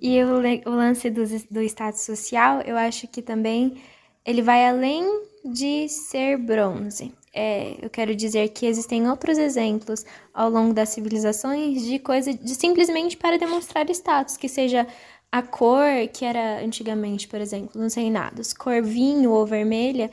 E 0.01 0.23
o, 0.23 0.37
o 0.65 0.75
lance 0.75 1.09
do, 1.09 1.23
do 1.51 1.61
status 1.63 2.01
social, 2.01 2.61
eu 2.61 2.77
acho 2.77 3.07
que 3.07 3.21
também 3.21 3.81
ele 4.25 4.41
vai 4.41 4.65
além 4.65 5.03
de 5.43 5.89
ser 5.89 6.37
bronze. 6.37 7.13
É, 7.33 7.77
eu 7.83 7.89
quero 7.89 8.15
dizer 8.15 8.49
que 8.49 8.65
existem 8.65 9.09
outros 9.09 9.37
exemplos 9.37 10.05
ao 10.33 10.49
longo 10.49 10.73
das 10.73 10.89
civilizações 10.89 11.85
de 11.85 11.99
coisa 11.99 12.33
de 12.33 12.55
simplesmente 12.55 13.17
para 13.17 13.37
demonstrar 13.37 13.89
status, 13.89 14.35
que 14.35 14.47
seja 14.47 14.87
a 15.31 15.41
cor 15.41 16.07
que 16.11 16.25
era 16.25 16.63
antigamente, 16.63 17.27
por 17.27 17.39
exemplo, 17.39 17.79
nos 17.79 17.93
reinados, 17.93 18.51
cor 18.53 18.81
vinho 18.81 19.31
ou 19.31 19.45
vermelha, 19.45 20.09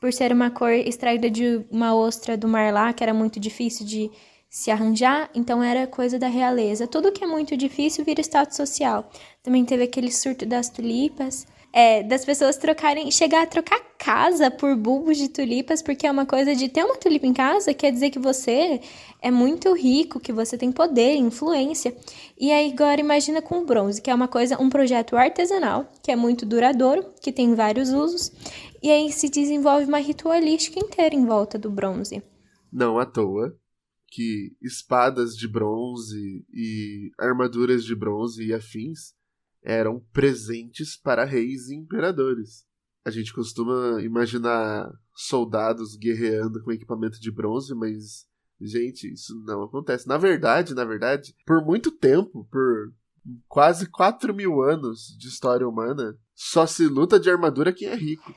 por 0.00 0.12
ser 0.12 0.32
uma 0.32 0.50
cor 0.50 0.72
extraída 0.72 1.28
de 1.30 1.64
uma 1.70 1.94
ostra 1.94 2.36
do 2.36 2.48
mar 2.48 2.72
lá, 2.72 2.92
que 2.92 3.02
era 3.02 3.12
muito 3.12 3.38
difícil 3.38 3.84
de 3.84 4.10
se 4.48 4.70
arranjar, 4.70 5.28
então 5.34 5.62
era 5.62 5.86
coisa 5.86 6.18
da 6.18 6.28
realeza. 6.28 6.86
Tudo 6.86 7.10
que 7.10 7.24
é 7.24 7.26
muito 7.26 7.56
difícil 7.56 8.04
vira 8.04 8.20
status 8.20 8.56
social. 8.56 9.10
Também 9.42 9.64
teve 9.64 9.82
aquele 9.82 10.12
surto 10.12 10.46
das 10.46 10.68
tulipas, 10.70 11.46
é, 11.76 12.04
das 12.04 12.24
pessoas 12.24 12.56
trocarem, 12.56 13.10
chegar 13.10 13.42
a 13.42 13.46
trocar 13.48 13.80
casa 13.98 14.48
por 14.48 14.76
bulbos 14.76 15.18
de 15.18 15.28
tulipas, 15.28 15.82
porque 15.82 16.06
é 16.06 16.10
uma 16.10 16.24
coisa 16.24 16.54
de 16.54 16.68
ter 16.68 16.84
uma 16.84 16.96
tulipa 16.96 17.26
em 17.26 17.32
casa 17.32 17.74
quer 17.74 17.90
dizer 17.90 18.10
que 18.10 18.18
você 18.20 18.80
é 19.20 19.28
muito 19.28 19.74
rico, 19.74 20.20
que 20.20 20.32
você 20.32 20.56
tem 20.56 20.70
poder, 20.70 21.16
influência. 21.16 21.92
E 22.38 22.52
aí 22.52 22.72
agora 22.72 23.00
imagina 23.00 23.42
com 23.42 23.66
bronze, 23.66 24.00
que 24.00 24.08
é 24.08 24.14
uma 24.14 24.28
coisa, 24.28 24.56
um 24.62 24.70
projeto 24.70 25.16
artesanal, 25.16 25.90
que 26.00 26.12
é 26.12 26.16
muito 26.16 26.46
duradouro, 26.46 27.12
que 27.20 27.32
tem 27.32 27.56
vários 27.56 27.90
usos, 27.90 28.30
e 28.80 28.88
aí 28.88 29.10
se 29.10 29.28
desenvolve 29.28 29.86
uma 29.86 29.98
ritualística 29.98 30.78
inteira 30.78 31.16
em 31.16 31.26
volta 31.26 31.58
do 31.58 31.72
bronze. 31.72 32.22
Não 32.72 33.00
à 33.00 33.04
toa 33.04 33.52
que 34.10 34.52
espadas 34.62 35.34
de 35.34 35.48
bronze 35.48 36.46
e 36.52 37.10
armaduras 37.18 37.82
de 37.82 37.96
bronze 37.96 38.44
e 38.44 38.54
afins 38.54 39.12
eram 39.64 40.00
presentes 40.12 40.96
para 40.96 41.24
reis 41.24 41.68
e 41.68 41.74
imperadores. 41.74 42.64
A 43.04 43.10
gente 43.10 43.32
costuma 43.32 44.00
imaginar 44.02 44.90
soldados 45.14 45.96
guerreando 45.96 46.62
com 46.62 46.72
equipamento 46.72 47.20
de 47.20 47.30
bronze, 47.30 47.74
mas 47.74 48.26
Gente, 48.60 49.12
isso 49.12 49.34
não 49.44 49.62
acontece. 49.62 50.08
Na 50.08 50.16
verdade, 50.16 50.74
na 50.74 50.84
verdade, 50.84 51.34
por 51.46 51.64
muito 51.64 51.90
tempo, 51.90 52.46
por 52.50 52.92
quase 53.48 53.90
4 53.90 54.34
mil 54.34 54.62
anos 54.62 55.16
de 55.18 55.28
história 55.28 55.68
humana, 55.68 56.16
só 56.34 56.66
se 56.66 56.86
luta 56.86 57.18
de 57.18 57.30
armadura 57.30 57.72
quem 57.72 57.88
é 57.88 57.94
rico. 57.94 58.34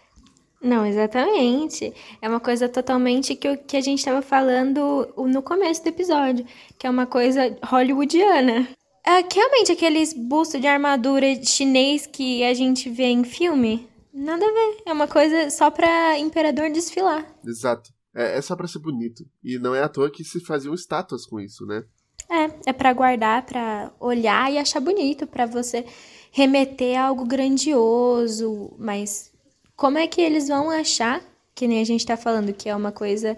Não, 0.61 0.85
exatamente. 0.85 1.93
É 2.21 2.27
uma 2.27 2.39
coisa 2.39 2.67
totalmente 2.67 3.35
que, 3.35 3.55
que 3.57 3.77
a 3.77 3.81
gente 3.81 3.99
estava 3.99 4.21
falando 4.21 5.13
no 5.15 5.41
começo 5.41 5.83
do 5.83 5.89
episódio, 5.89 6.45
que 6.79 6.87
é 6.87 6.89
uma 6.89 7.05
coisa 7.05 7.55
hollywoodiana. 7.63 8.67
É, 9.07 9.25
realmente, 9.33 9.71
aqueles 9.71 10.11
bustos 10.11 10.59
de 10.59 10.67
armadura 10.67 11.41
chinês 11.41 12.05
que 12.05 12.43
a 12.43 12.53
gente 12.53 12.89
vê 12.89 13.05
em 13.05 13.23
filme, 13.23 13.87
nada 14.13 14.45
a 14.45 14.51
ver. 14.51 14.83
É 14.85 14.91
uma 14.91 15.07
coisa 15.07 15.49
só 15.49 15.71
pra 15.71 16.19
imperador 16.19 16.69
desfilar. 16.69 17.25
Exato. 17.45 17.89
É, 18.13 18.37
é 18.37 18.41
só 18.41 18.53
pra 18.53 18.67
ser 18.67 18.79
bonito. 18.79 19.23
E 19.41 19.57
não 19.59 19.73
é 19.73 19.81
à 19.81 19.87
toa 19.87 20.11
que 20.11 20.25
se 20.25 20.41
faziam 20.41 20.73
estátuas 20.73 21.25
com 21.25 21.39
isso, 21.39 21.65
né? 21.65 21.85
É, 22.29 22.69
é 22.69 22.73
para 22.73 22.91
guardar, 22.91 23.45
para 23.45 23.93
olhar 23.97 24.51
e 24.51 24.57
achar 24.57 24.81
bonito, 24.81 25.25
para 25.25 25.45
você 25.45 25.85
remeter 26.29 26.99
a 26.99 27.05
algo 27.05 27.25
grandioso, 27.25 28.75
mas 28.77 29.31
como 29.73 29.97
é 29.97 30.05
que 30.05 30.19
eles 30.19 30.49
vão 30.49 30.69
achar, 30.69 31.23
que 31.55 31.65
nem 31.65 31.79
a 31.79 31.85
gente 31.85 32.01
está 32.01 32.17
falando 32.17 32.51
que 32.51 32.67
é 32.67 32.75
uma 32.75 32.91
coisa 32.91 33.37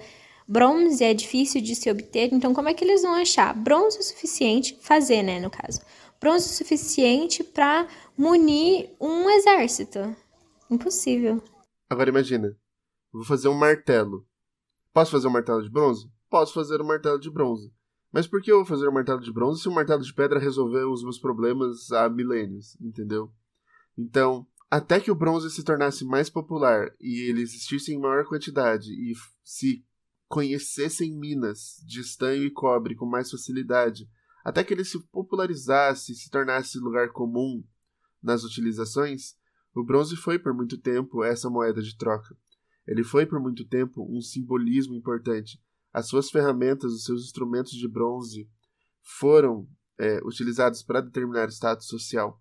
bronze, 0.49 1.03
é 1.03 1.13
difícil 1.13 1.62
de 1.62 1.75
se 1.75 1.91
obter, 1.91 2.33
então 2.33 2.55
como 2.55 2.67
é 2.69 2.73
que 2.73 2.83
eles 2.83 3.03
vão 3.03 3.13
achar 3.13 3.53
bronze 3.53 3.99
o 3.99 4.03
suficiente, 4.03 4.75
fazer, 4.81 5.21
né, 5.21 5.39
no 5.39 5.51
caso, 5.51 5.79
bronze 6.19 6.47
o 6.47 6.53
suficiente 6.53 7.43
para 7.43 7.88
munir 8.17 8.89
um 8.99 9.29
exército? 9.29 9.99
Impossível. 10.67 11.41
Agora 11.88 12.09
imagina, 12.09 12.57
vou 13.13 13.23
fazer 13.23 13.47
um 13.47 13.53
martelo. 13.53 14.25
Posso 14.91 15.12
fazer 15.12 15.27
um 15.27 15.31
martelo 15.31 15.62
de 15.62 15.69
bronze? 15.69 16.09
Posso 16.29 16.53
fazer 16.53 16.81
um 16.81 16.85
martelo 16.85 17.19
de 17.19 17.29
bronze. 17.29 17.71
Mas 18.12 18.25
por 18.25 18.41
que 18.41 18.51
eu 18.51 18.57
vou 18.57 18.65
fazer 18.65 18.88
um 18.89 18.91
martelo 18.91 19.21
de 19.21 19.31
bronze 19.31 19.62
se 19.62 19.67
o 19.67 19.71
um 19.71 19.75
martelo 19.75 20.01
de 20.01 20.13
pedra 20.13 20.39
resolveu 20.39 20.91
os 20.91 21.03
meus 21.03 21.19
problemas 21.19 21.91
há 21.91 22.09
milênios, 22.09 22.75
entendeu? 22.81 23.31
Então, 23.95 24.47
até 24.69 24.99
que 24.99 25.12
o 25.12 25.15
bronze 25.15 25.49
se 25.51 25.63
tornasse 25.63 26.03
mais 26.03 26.27
popular 26.27 26.91
e 26.99 27.29
ele 27.29 27.41
existisse 27.41 27.93
em 27.93 27.99
maior 27.99 28.25
quantidade 28.25 28.91
e 28.91 29.13
se 29.43 29.83
conhecessem 30.29 31.11
minas 31.11 31.83
de 31.83 31.99
estanho 31.99 32.43
e 32.43 32.51
cobre 32.51 32.95
com 32.95 33.05
mais 33.05 33.31
facilidade, 33.31 34.07
até 34.45 34.63
que 34.63 34.73
ele 34.73 34.85
se 34.85 34.99
popularizasse 35.07 36.11
e 36.11 36.15
se 36.15 36.29
tornasse 36.29 36.77
lugar 36.77 37.09
comum 37.09 37.63
nas 38.21 38.43
utilizações, 38.43 39.35
o 39.73 39.83
bronze 39.83 40.15
foi 40.15 40.37
por 40.37 40.53
muito 40.53 40.77
tempo 40.77 41.23
essa 41.23 41.49
moeda 41.49 41.81
de 41.81 41.97
troca. 41.97 42.37
Ele 42.87 43.03
foi 43.03 43.25
por 43.25 43.39
muito 43.39 43.67
tempo 43.67 44.07
um 44.09 44.21
simbolismo 44.21 44.93
importante. 44.93 45.59
As 45.91 46.07
suas 46.07 46.29
ferramentas, 46.29 46.93
os 46.93 47.03
seus 47.03 47.23
instrumentos 47.25 47.73
de 47.73 47.87
bronze 47.87 48.47
foram 49.01 49.67
é, 49.97 50.19
utilizados 50.23 50.83
para 50.83 51.01
determinar 51.01 51.49
status 51.49 51.87
social. 51.87 52.39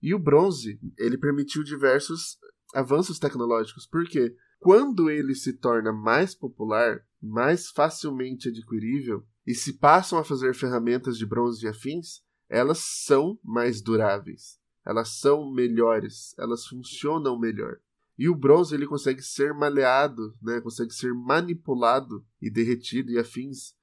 E 0.00 0.14
o 0.14 0.18
bronze, 0.18 0.78
ele 0.96 1.18
permitiu 1.18 1.64
diversos 1.64 2.38
avanços 2.74 3.18
tecnológicos, 3.18 3.86
porque 3.86 4.34
quando 4.64 5.10
ele 5.10 5.34
se 5.34 5.52
torna 5.52 5.92
mais 5.92 6.34
popular, 6.34 7.06
mais 7.20 7.68
facilmente 7.68 8.48
adquirível, 8.48 9.22
e 9.46 9.54
se 9.54 9.74
passam 9.74 10.18
a 10.18 10.24
fazer 10.24 10.54
ferramentas 10.54 11.18
de 11.18 11.26
bronze 11.26 11.66
e 11.66 11.68
afins, 11.68 12.22
elas 12.48 12.78
são 12.78 13.38
mais 13.44 13.82
duráveis, 13.82 14.58
elas 14.82 15.20
são 15.20 15.52
melhores, 15.52 16.34
elas 16.38 16.64
funcionam 16.64 17.38
melhor. 17.38 17.76
E 18.16 18.26
o 18.26 18.34
bronze 18.34 18.74
ele 18.74 18.86
consegue 18.86 19.20
ser 19.20 19.52
maleado, 19.52 20.34
né, 20.40 20.62
consegue 20.62 20.94
ser 20.94 21.12
manipulado 21.12 22.24
e 22.40 22.50
derretido 22.50 23.12
e 23.12 23.18
afins 23.18 23.74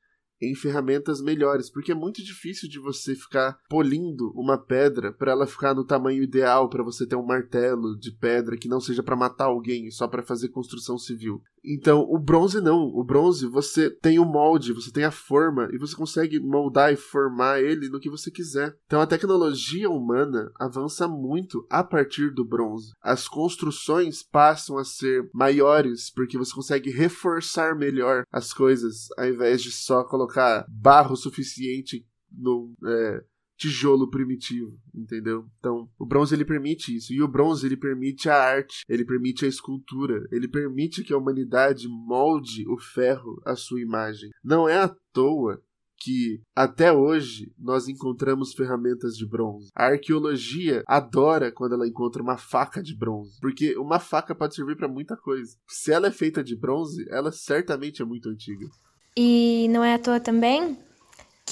em 0.41 0.55
ferramentas 0.55 1.21
melhores, 1.21 1.69
porque 1.69 1.91
é 1.91 1.95
muito 1.95 2.23
difícil 2.23 2.67
de 2.67 2.79
você 2.79 3.13
ficar 3.15 3.59
polindo 3.69 4.31
uma 4.35 4.57
pedra 4.57 5.13
para 5.13 5.31
ela 5.31 5.45
ficar 5.45 5.75
no 5.75 5.85
tamanho 5.85 6.23
ideal 6.23 6.67
para 6.69 6.83
você 6.83 7.05
ter 7.05 7.15
um 7.15 7.25
martelo 7.25 7.97
de 7.97 8.11
pedra 8.11 8.57
que 8.57 8.67
não 8.67 8.79
seja 8.79 9.03
para 9.03 9.15
matar 9.15 9.45
alguém, 9.45 9.91
só 9.91 10.07
para 10.07 10.23
fazer 10.23 10.49
construção 10.49 10.97
civil. 10.97 11.41
Então, 11.63 12.01
o 12.01 12.17
bronze 12.17 12.59
não. 12.59 12.87
O 12.87 13.03
bronze, 13.03 13.45
você 13.47 13.89
tem 13.89 14.19
o 14.19 14.25
molde, 14.25 14.73
você 14.73 14.91
tem 14.91 15.03
a 15.03 15.11
forma 15.11 15.69
e 15.71 15.77
você 15.77 15.95
consegue 15.95 16.39
moldar 16.39 16.91
e 16.91 16.97
formar 16.97 17.61
ele 17.61 17.89
no 17.89 17.99
que 17.99 18.09
você 18.09 18.31
quiser. 18.31 18.75
Então, 18.85 19.01
a 19.01 19.07
tecnologia 19.07 19.89
humana 19.89 20.51
avança 20.59 21.07
muito 21.07 21.65
a 21.69 21.83
partir 21.83 22.31
do 22.33 22.45
bronze. 22.45 22.91
As 23.01 23.27
construções 23.27 24.23
passam 24.23 24.77
a 24.77 24.83
ser 24.83 25.29
maiores 25.33 26.11
porque 26.11 26.37
você 26.37 26.53
consegue 26.53 26.89
reforçar 26.89 27.75
melhor 27.75 28.23
as 28.31 28.53
coisas 28.53 29.07
ao 29.17 29.27
invés 29.27 29.61
de 29.61 29.71
só 29.71 30.03
colocar 30.03 30.65
barro 30.69 31.15
suficiente 31.15 32.05
no, 32.31 32.73
é, 32.85 33.23
tijolo 33.61 34.09
primitivo, 34.09 34.75
entendeu? 34.93 35.45
Então, 35.59 35.87
o 35.99 36.05
bronze 36.05 36.33
ele 36.33 36.43
permite 36.43 36.95
isso. 36.95 37.13
E 37.13 37.21
o 37.21 37.27
bronze 37.27 37.63
ele 37.63 37.77
permite 37.77 38.27
a 38.27 38.35
arte, 38.35 38.83
ele 38.89 39.05
permite 39.05 39.45
a 39.45 39.47
escultura, 39.47 40.27
ele 40.31 40.47
permite 40.47 41.03
que 41.03 41.13
a 41.13 41.17
humanidade 41.17 41.87
molde 41.87 42.67
o 42.67 42.79
ferro 42.79 43.39
à 43.45 43.55
sua 43.55 43.79
imagem. 43.79 44.31
Não 44.43 44.67
é 44.67 44.77
à 44.77 44.91
toa 45.13 45.61
que 46.03 46.41
até 46.55 46.91
hoje 46.91 47.53
nós 47.55 47.87
encontramos 47.87 48.55
ferramentas 48.55 49.13
de 49.13 49.29
bronze. 49.29 49.69
A 49.75 49.85
arqueologia 49.85 50.81
adora 50.87 51.51
quando 51.51 51.75
ela 51.75 51.87
encontra 51.87 52.23
uma 52.23 52.39
faca 52.39 52.81
de 52.81 52.97
bronze, 52.97 53.37
porque 53.39 53.77
uma 53.77 53.99
faca 53.99 54.33
pode 54.33 54.55
servir 54.55 54.75
para 54.75 54.87
muita 54.87 55.15
coisa. 55.15 55.55
Se 55.67 55.93
ela 55.93 56.07
é 56.07 56.11
feita 56.11 56.43
de 56.43 56.55
bronze, 56.55 57.05
ela 57.11 57.31
certamente 57.31 58.01
é 58.01 58.05
muito 58.05 58.27
antiga. 58.27 58.65
E 59.15 59.67
não 59.69 59.83
é 59.83 59.93
à 59.93 59.99
toa 59.99 60.19
também 60.19 60.75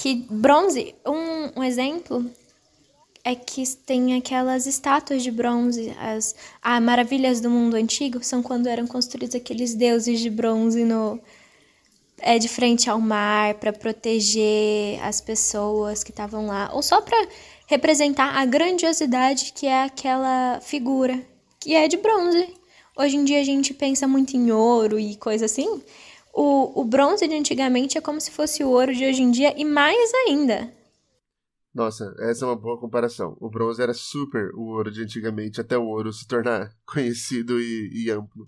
que 0.00 0.14
bronze, 0.30 0.94
um, 1.06 1.60
um 1.60 1.62
exemplo 1.62 2.24
é 3.22 3.34
que 3.34 3.62
tem 3.84 4.16
aquelas 4.16 4.66
estátuas 4.66 5.22
de 5.22 5.30
bronze, 5.30 5.94
as 6.00 6.34
ah, 6.62 6.80
maravilhas 6.80 7.38
do 7.38 7.50
mundo 7.50 7.74
antigo, 7.74 8.24
são 8.24 8.42
quando 8.42 8.66
eram 8.66 8.86
construídos 8.86 9.34
aqueles 9.34 9.74
deuses 9.74 10.20
de 10.20 10.30
bronze 10.30 10.84
no 10.84 11.20
é 12.22 12.38
de 12.38 12.48
frente 12.48 12.88
ao 12.88 12.98
mar 12.98 13.54
para 13.54 13.74
proteger 13.74 15.02
as 15.02 15.20
pessoas 15.20 16.02
que 16.02 16.10
estavam 16.10 16.46
lá, 16.46 16.70
ou 16.72 16.82
só 16.82 17.02
para 17.02 17.28
representar 17.66 18.36
a 18.36 18.46
grandiosidade 18.46 19.52
que 19.54 19.66
é 19.66 19.84
aquela 19.84 20.60
figura, 20.62 21.22
que 21.58 21.74
é 21.74 21.86
de 21.86 21.98
bronze. 21.98 22.54
Hoje 22.96 23.16
em 23.16 23.24
dia 23.24 23.40
a 23.40 23.44
gente 23.44 23.74
pensa 23.74 24.08
muito 24.08 24.34
em 24.34 24.50
ouro 24.50 24.98
e 24.98 25.16
coisa 25.16 25.44
assim, 25.44 25.82
o, 26.32 26.80
o 26.80 26.84
bronze 26.84 27.26
de 27.26 27.34
antigamente 27.34 27.98
é 27.98 28.00
como 28.00 28.20
se 28.20 28.30
fosse 28.30 28.62
o 28.62 28.70
ouro 28.70 28.94
de 28.94 29.04
hoje 29.04 29.22
em 29.22 29.30
dia 29.30 29.54
e 29.56 29.64
mais 29.64 30.12
ainda. 30.26 30.72
Nossa, 31.74 32.14
essa 32.18 32.44
é 32.44 32.48
uma 32.48 32.56
boa 32.56 32.78
comparação. 32.78 33.36
O 33.40 33.48
bronze 33.48 33.80
era 33.80 33.94
super 33.94 34.50
o 34.54 34.70
ouro 34.70 34.90
de 34.90 35.02
antigamente, 35.02 35.60
até 35.60 35.78
o 35.78 35.86
ouro 35.86 36.12
se 36.12 36.26
tornar 36.26 36.72
conhecido 36.84 37.60
e, 37.60 37.90
e 37.92 38.10
amplo. 38.10 38.46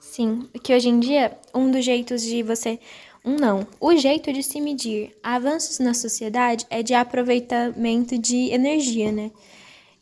Sim, 0.00 0.48
que 0.62 0.74
hoje 0.74 0.88
em 0.88 1.00
dia, 1.00 1.36
um 1.54 1.70
dos 1.70 1.84
jeitos 1.84 2.22
de 2.22 2.42
você. 2.42 2.78
Um 3.24 3.36
não. 3.36 3.66
O 3.80 3.96
jeito 3.96 4.32
de 4.32 4.42
se 4.42 4.60
medir 4.60 5.16
avanços 5.22 5.78
na 5.78 5.94
sociedade 5.94 6.66
é 6.68 6.82
de 6.82 6.92
aproveitamento 6.94 8.18
de 8.18 8.50
energia, 8.50 9.10
né? 9.10 9.30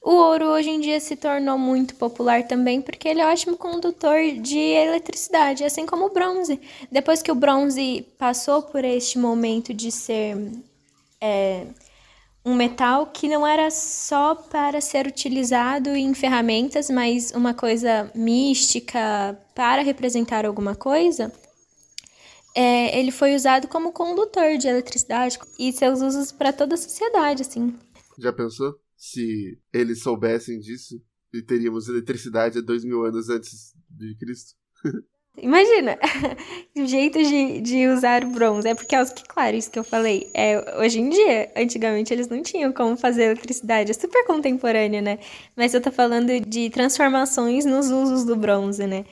O 0.02 0.14
ouro 0.16 0.46
hoje 0.46 0.68
em 0.68 0.80
dia 0.80 0.98
se 0.98 1.14
tornou 1.14 1.56
muito 1.56 1.94
popular 1.94 2.42
também 2.46 2.82
porque 2.82 3.08
ele 3.08 3.20
é 3.20 3.26
ótimo 3.26 3.56
condutor 3.56 4.20
de 4.40 4.58
eletricidade, 4.58 5.62
assim 5.64 5.86
como 5.86 6.06
o 6.06 6.10
bronze. 6.12 6.60
Depois 6.90 7.22
que 7.22 7.30
o 7.30 7.36
bronze 7.36 8.04
passou 8.18 8.62
por 8.62 8.84
este 8.84 9.16
momento 9.16 9.72
de 9.72 9.92
ser 9.92 10.36
é, 11.20 11.66
um 12.44 12.54
metal 12.54 13.06
que 13.06 13.28
não 13.28 13.46
era 13.46 13.70
só 13.70 14.34
para 14.34 14.80
ser 14.80 15.06
utilizado 15.06 15.90
em 15.90 16.12
ferramentas, 16.14 16.90
mas 16.90 17.30
uma 17.30 17.54
coisa 17.54 18.10
mística 18.12 19.38
para 19.54 19.82
representar 19.82 20.44
alguma 20.44 20.74
coisa, 20.74 21.32
é, 22.56 22.98
ele 22.98 23.12
foi 23.12 23.36
usado 23.36 23.68
como 23.68 23.92
condutor 23.92 24.58
de 24.58 24.66
eletricidade 24.66 25.38
e 25.58 25.72
seus 25.72 26.00
usos 26.00 26.32
para 26.32 26.52
toda 26.52 26.74
a 26.74 26.78
sociedade, 26.78 27.42
assim. 27.42 27.78
Já 28.18 28.32
pensou? 28.32 28.81
Se 29.02 29.58
eles 29.72 30.00
soubessem 30.00 30.60
disso 30.60 31.02
e 31.34 31.42
teríamos 31.42 31.88
eletricidade 31.88 32.58
há 32.58 32.62
dois 32.62 32.84
mil 32.84 33.04
anos 33.04 33.28
antes 33.28 33.74
de 33.90 34.14
Cristo. 34.14 34.54
Imagina, 35.36 35.98
o 36.76 36.86
jeito 36.86 37.18
de, 37.18 37.60
de 37.62 37.88
usar 37.88 38.22
o 38.22 38.30
bronze. 38.30 38.68
É 38.68 38.76
porque, 38.76 38.94
claro, 39.26 39.56
isso 39.56 39.72
que 39.72 39.78
eu 39.78 39.82
falei. 39.82 40.30
É, 40.32 40.78
hoje 40.78 41.00
em 41.00 41.08
dia, 41.08 41.52
antigamente 41.56 42.14
eles 42.14 42.28
não 42.28 42.42
tinham 42.42 42.72
como 42.72 42.96
fazer 42.96 43.24
eletricidade. 43.24 43.90
É 43.90 43.94
super 43.94 44.24
contemporâneo, 44.24 45.02
né? 45.02 45.18
Mas 45.56 45.74
eu 45.74 45.82
tô 45.82 45.90
falando 45.90 46.38
de 46.38 46.70
transformações 46.70 47.64
nos 47.64 47.90
usos 47.90 48.24
do 48.24 48.36
bronze, 48.36 48.86
né? 48.86 49.04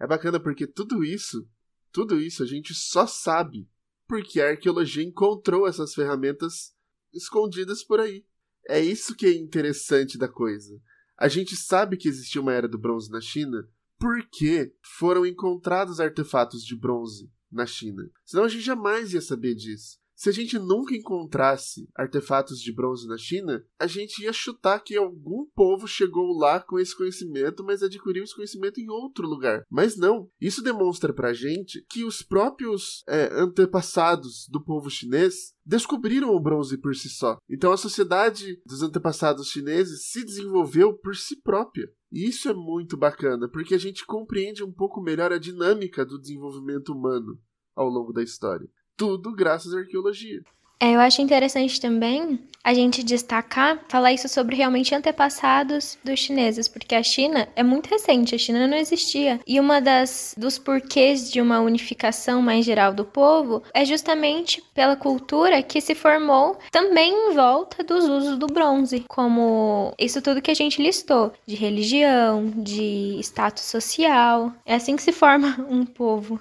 É 0.00 0.08
bacana 0.08 0.40
porque 0.40 0.66
tudo 0.66 1.04
isso, 1.04 1.46
tudo 1.92 2.20
isso 2.20 2.42
a 2.42 2.46
gente 2.46 2.74
só 2.74 3.06
sabe 3.06 3.68
porque 4.08 4.40
a 4.40 4.48
arqueologia 4.48 5.04
encontrou 5.04 5.68
essas 5.68 5.94
ferramentas 5.94 6.74
escondidas 7.12 7.84
por 7.84 8.00
aí. 8.00 8.24
É 8.68 8.80
isso 8.80 9.14
que 9.14 9.26
é 9.26 9.34
interessante 9.34 10.18
da 10.18 10.28
coisa. 10.28 10.80
A 11.18 11.28
gente 11.28 11.56
sabe 11.56 11.96
que 11.96 12.08
existiu 12.08 12.42
uma 12.42 12.52
era 12.52 12.68
do 12.68 12.78
bronze 12.78 13.10
na 13.10 13.20
China 13.20 13.66
porque 13.98 14.74
foram 14.98 15.24
encontrados 15.24 16.00
artefatos 16.00 16.62
de 16.64 16.76
bronze 16.76 17.30
na 17.50 17.64
China. 17.64 18.02
Senão 18.24 18.44
a 18.44 18.48
gente 18.48 18.64
jamais 18.64 19.14
ia 19.14 19.20
saber 19.20 19.54
disso. 19.54 19.98
Se 20.16 20.30
a 20.30 20.32
gente 20.32 20.58
nunca 20.58 20.96
encontrasse 20.96 21.90
artefatos 21.94 22.58
de 22.58 22.72
bronze 22.72 23.06
na 23.06 23.18
China, 23.18 23.62
a 23.78 23.86
gente 23.86 24.22
ia 24.22 24.32
chutar 24.32 24.80
que 24.80 24.96
algum 24.96 25.44
povo 25.54 25.86
chegou 25.86 26.32
lá 26.38 26.58
com 26.58 26.78
esse 26.78 26.96
conhecimento, 26.96 27.62
mas 27.62 27.82
adquiriu 27.82 28.24
esse 28.24 28.34
conhecimento 28.34 28.80
em 28.80 28.88
outro 28.88 29.28
lugar. 29.28 29.62
Mas 29.70 29.94
não. 29.94 30.30
Isso 30.40 30.62
demonstra 30.62 31.12
pra 31.12 31.34
gente 31.34 31.84
que 31.90 32.02
os 32.02 32.22
próprios 32.22 33.04
é, 33.06 33.28
antepassados 33.34 34.48
do 34.48 34.64
povo 34.64 34.88
chinês 34.88 35.54
descobriram 35.66 36.34
o 36.34 36.40
bronze 36.40 36.78
por 36.78 36.96
si 36.96 37.10
só. 37.10 37.36
Então 37.46 37.70
a 37.70 37.76
sociedade 37.76 38.58
dos 38.64 38.80
antepassados 38.82 39.48
chineses 39.48 40.08
se 40.10 40.24
desenvolveu 40.24 40.94
por 40.94 41.14
si 41.14 41.42
própria. 41.42 41.92
E 42.10 42.26
isso 42.26 42.48
é 42.48 42.54
muito 42.54 42.96
bacana, 42.96 43.50
porque 43.50 43.74
a 43.74 43.78
gente 43.78 44.06
compreende 44.06 44.64
um 44.64 44.72
pouco 44.72 45.02
melhor 45.02 45.30
a 45.30 45.38
dinâmica 45.38 46.06
do 46.06 46.18
desenvolvimento 46.18 46.94
humano 46.94 47.38
ao 47.74 47.90
longo 47.90 48.14
da 48.14 48.22
história 48.22 48.66
tudo 48.96 49.34
graças 49.34 49.74
à 49.74 49.78
arqueologia. 49.78 50.42
É, 50.78 50.94
eu 50.94 51.00
acho 51.00 51.22
interessante 51.22 51.80
também 51.80 52.38
a 52.62 52.74
gente 52.74 53.02
destacar, 53.02 53.80
falar 53.88 54.12
isso 54.12 54.28
sobre 54.28 54.56
realmente 54.56 54.94
antepassados 54.94 55.96
dos 56.04 56.18
chineses, 56.18 56.68
porque 56.68 56.94
a 56.94 57.02
China 57.02 57.48
é 57.56 57.62
muito 57.62 57.86
recente, 57.86 58.34
a 58.34 58.38
China 58.38 58.66
não 58.66 58.76
existia. 58.76 59.40
E 59.46 59.58
uma 59.58 59.80
das 59.80 60.34
dos 60.36 60.58
porquês 60.58 61.30
de 61.30 61.40
uma 61.40 61.60
unificação 61.60 62.42
mais 62.42 62.66
geral 62.66 62.92
do 62.92 63.04
povo 63.04 63.62
é 63.72 63.84
justamente 63.84 64.62
pela 64.74 64.96
cultura 64.96 65.62
que 65.62 65.80
se 65.80 65.94
formou 65.94 66.58
também 66.70 67.30
em 67.30 67.34
volta 67.34 67.82
dos 67.82 68.04
usos 68.04 68.36
do 68.36 68.48
bronze, 68.48 69.04
como 69.08 69.94
isso 69.98 70.20
tudo 70.20 70.42
que 70.42 70.50
a 70.50 70.54
gente 70.54 70.82
listou, 70.82 71.32
de 71.46 71.54
religião, 71.54 72.50
de 72.50 73.18
status 73.20 73.64
social. 73.64 74.52
É 74.66 74.74
assim 74.74 74.96
que 74.96 75.02
se 75.02 75.12
forma 75.12 75.56
um 75.70 75.86
povo. 75.86 76.38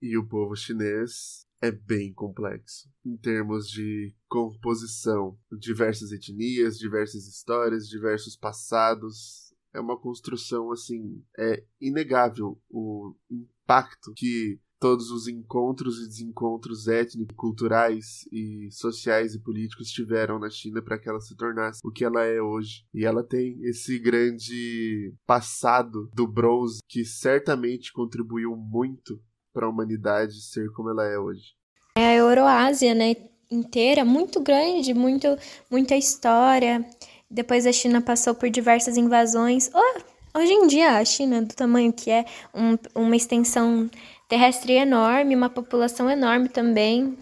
E 0.00 0.16
o 0.16 0.24
povo 0.24 0.56
chinês 0.56 1.44
é 1.60 1.70
bem 1.70 2.12
complexo 2.12 2.88
em 3.04 3.16
termos 3.16 3.68
de 3.68 4.14
composição, 4.28 5.38
diversas 5.58 6.12
etnias, 6.12 6.78
diversas 6.78 7.26
histórias, 7.26 7.88
diversos 7.88 8.36
passados. 8.36 9.54
É 9.72 9.80
uma 9.80 9.98
construção 9.98 10.72
assim, 10.72 11.22
é 11.38 11.64
inegável 11.80 12.60
o 12.68 13.14
impacto 13.30 14.12
que 14.16 14.58
todos 14.80 15.10
os 15.10 15.28
encontros 15.28 15.98
e 15.98 16.08
desencontros 16.08 16.88
étnicos, 16.88 17.36
culturais 17.36 18.26
e 18.32 18.68
sociais 18.72 19.34
e 19.34 19.38
políticos 19.38 19.90
tiveram 19.90 20.38
na 20.38 20.48
China 20.48 20.80
para 20.80 20.98
que 20.98 21.08
ela 21.08 21.20
se 21.20 21.36
tornasse 21.36 21.80
o 21.84 21.92
que 21.92 22.02
ela 22.02 22.24
é 22.24 22.40
hoje. 22.40 22.86
E 22.94 23.04
ela 23.04 23.22
tem 23.22 23.60
esse 23.62 23.98
grande 23.98 25.14
passado 25.26 26.10
do 26.14 26.26
bronze 26.26 26.80
que 26.88 27.04
certamente 27.04 27.92
contribuiu 27.92 28.56
muito 28.56 29.22
para 29.52 29.66
a 29.66 29.68
humanidade 29.68 30.40
ser 30.42 30.70
como 30.72 30.90
ela 30.90 31.06
é 31.06 31.18
hoje. 31.18 31.54
É 31.96 32.06
a 32.06 32.14
Euroásia, 32.14 32.94
né, 32.94 33.16
inteira, 33.50 34.04
muito 34.04 34.40
grande, 34.40 34.94
muito, 34.94 35.36
muita 35.70 35.96
história. 35.96 36.84
Depois 37.30 37.66
a 37.66 37.72
China 37.72 38.00
passou 38.00 38.34
por 38.34 38.48
diversas 38.48 38.96
invasões. 38.96 39.70
Oh, 39.74 40.38
hoje 40.38 40.52
em 40.52 40.66
dia 40.66 40.96
a 40.96 41.04
China, 41.04 41.42
do 41.42 41.54
tamanho 41.54 41.92
que 41.92 42.10
é, 42.10 42.24
um, 42.54 42.76
uma 42.94 43.16
extensão 43.16 43.90
terrestre 44.28 44.74
enorme, 44.74 45.34
uma 45.34 45.50
população 45.50 46.08
enorme 46.08 46.48
também, 46.48 47.18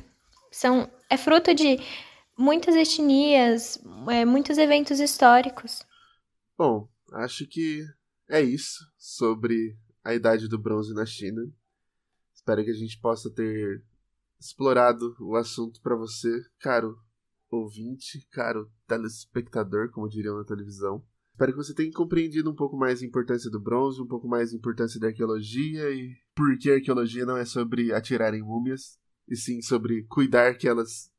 são 0.51 0.89
é 1.11 1.17
fruto 1.17 1.55
de 1.55 1.79
muitas 2.37 2.77
etnias, 2.77 3.81
é, 4.11 4.25
muitos 4.25 4.59
eventos 4.59 5.01
históricos. 5.01 5.83
Bom, 6.57 6.89
acho 7.15 7.47
que 7.47 7.83
é 8.29 8.41
isso 8.41 8.79
sobre 8.99 9.77
a 10.05 10.15
idade 10.15 10.49
do 10.49 10.59
bronze 10.59 10.93
na 10.95 11.07
China. 11.07 11.43
Espero 12.49 12.65
que 12.65 12.71
a 12.71 12.75
gente 12.75 12.99
possa 12.99 13.29
ter 13.29 13.85
explorado 14.41 15.15
o 15.21 15.37
assunto 15.37 15.83
para 15.83 15.95
você, 15.95 16.31
caro 16.59 16.97
ouvinte, 17.51 18.27
caro 18.31 18.71
telespectador, 18.87 19.91
como 19.91 20.09
diriam 20.09 20.39
na 20.39 20.45
televisão. 20.45 21.05
Espero 21.31 21.53
que 21.53 21.59
você 21.59 21.75
tenha 21.75 21.93
compreendido 21.93 22.51
um 22.51 22.55
pouco 22.55 22.75
mais 22.75 23.03
a 23.03 23.05
importância 23.05 23.51
do 23.51 23.61
bronze, 23.61 24.01
um 24.01 24.07
pouco 24.07 24.27
mais 24.27 24.51
a 24.51 24.57
importância 24.57 24.99
da 24.99 25.09
arqueologia 25.09 25.91
e 25.91 26.17
por 26.35 26.57
que 26.57 26.71
a 26.71 26.77
arqueologia 26.77 27.27
não 27.27 27.37
é 27.37 27.45
sobre 27.45 27.93
atirar 27.93 28.33
em 28.33 28.41
múmias, 28.41 28.99
e 29.29 29.37
sim 29.37 29.61
sobre 29.61 30.05
cuidar 30.05 30.57
que 30.57 30.67
elas 30.67 31.13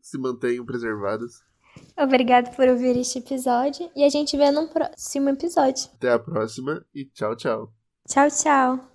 se 0.00 0.16
mantenham 0.16 0.64
preservadas. 0.64 1.42
Obrigado 1.98 2.54
por 2.54 2.68
ouvir 2.68 2.96
este 2.96 3.18
episódio 3.18 3.90
e 3.96 4.04
a 4.04 4.08
gente 4.08 4.36
vê 4.36 4.52
no 4.52 4.68
próximo 4.68 5.30
episódio. 5.30 5.90
Até 5.94 6.12
a 6.12 6.18
próxima 6.20 6.86
e 6.94 7.04
tchau, 7.06 7.34
tchau. 7.34 7.74
Tchau, 8.06 8.28
tchau. 8.30 8.92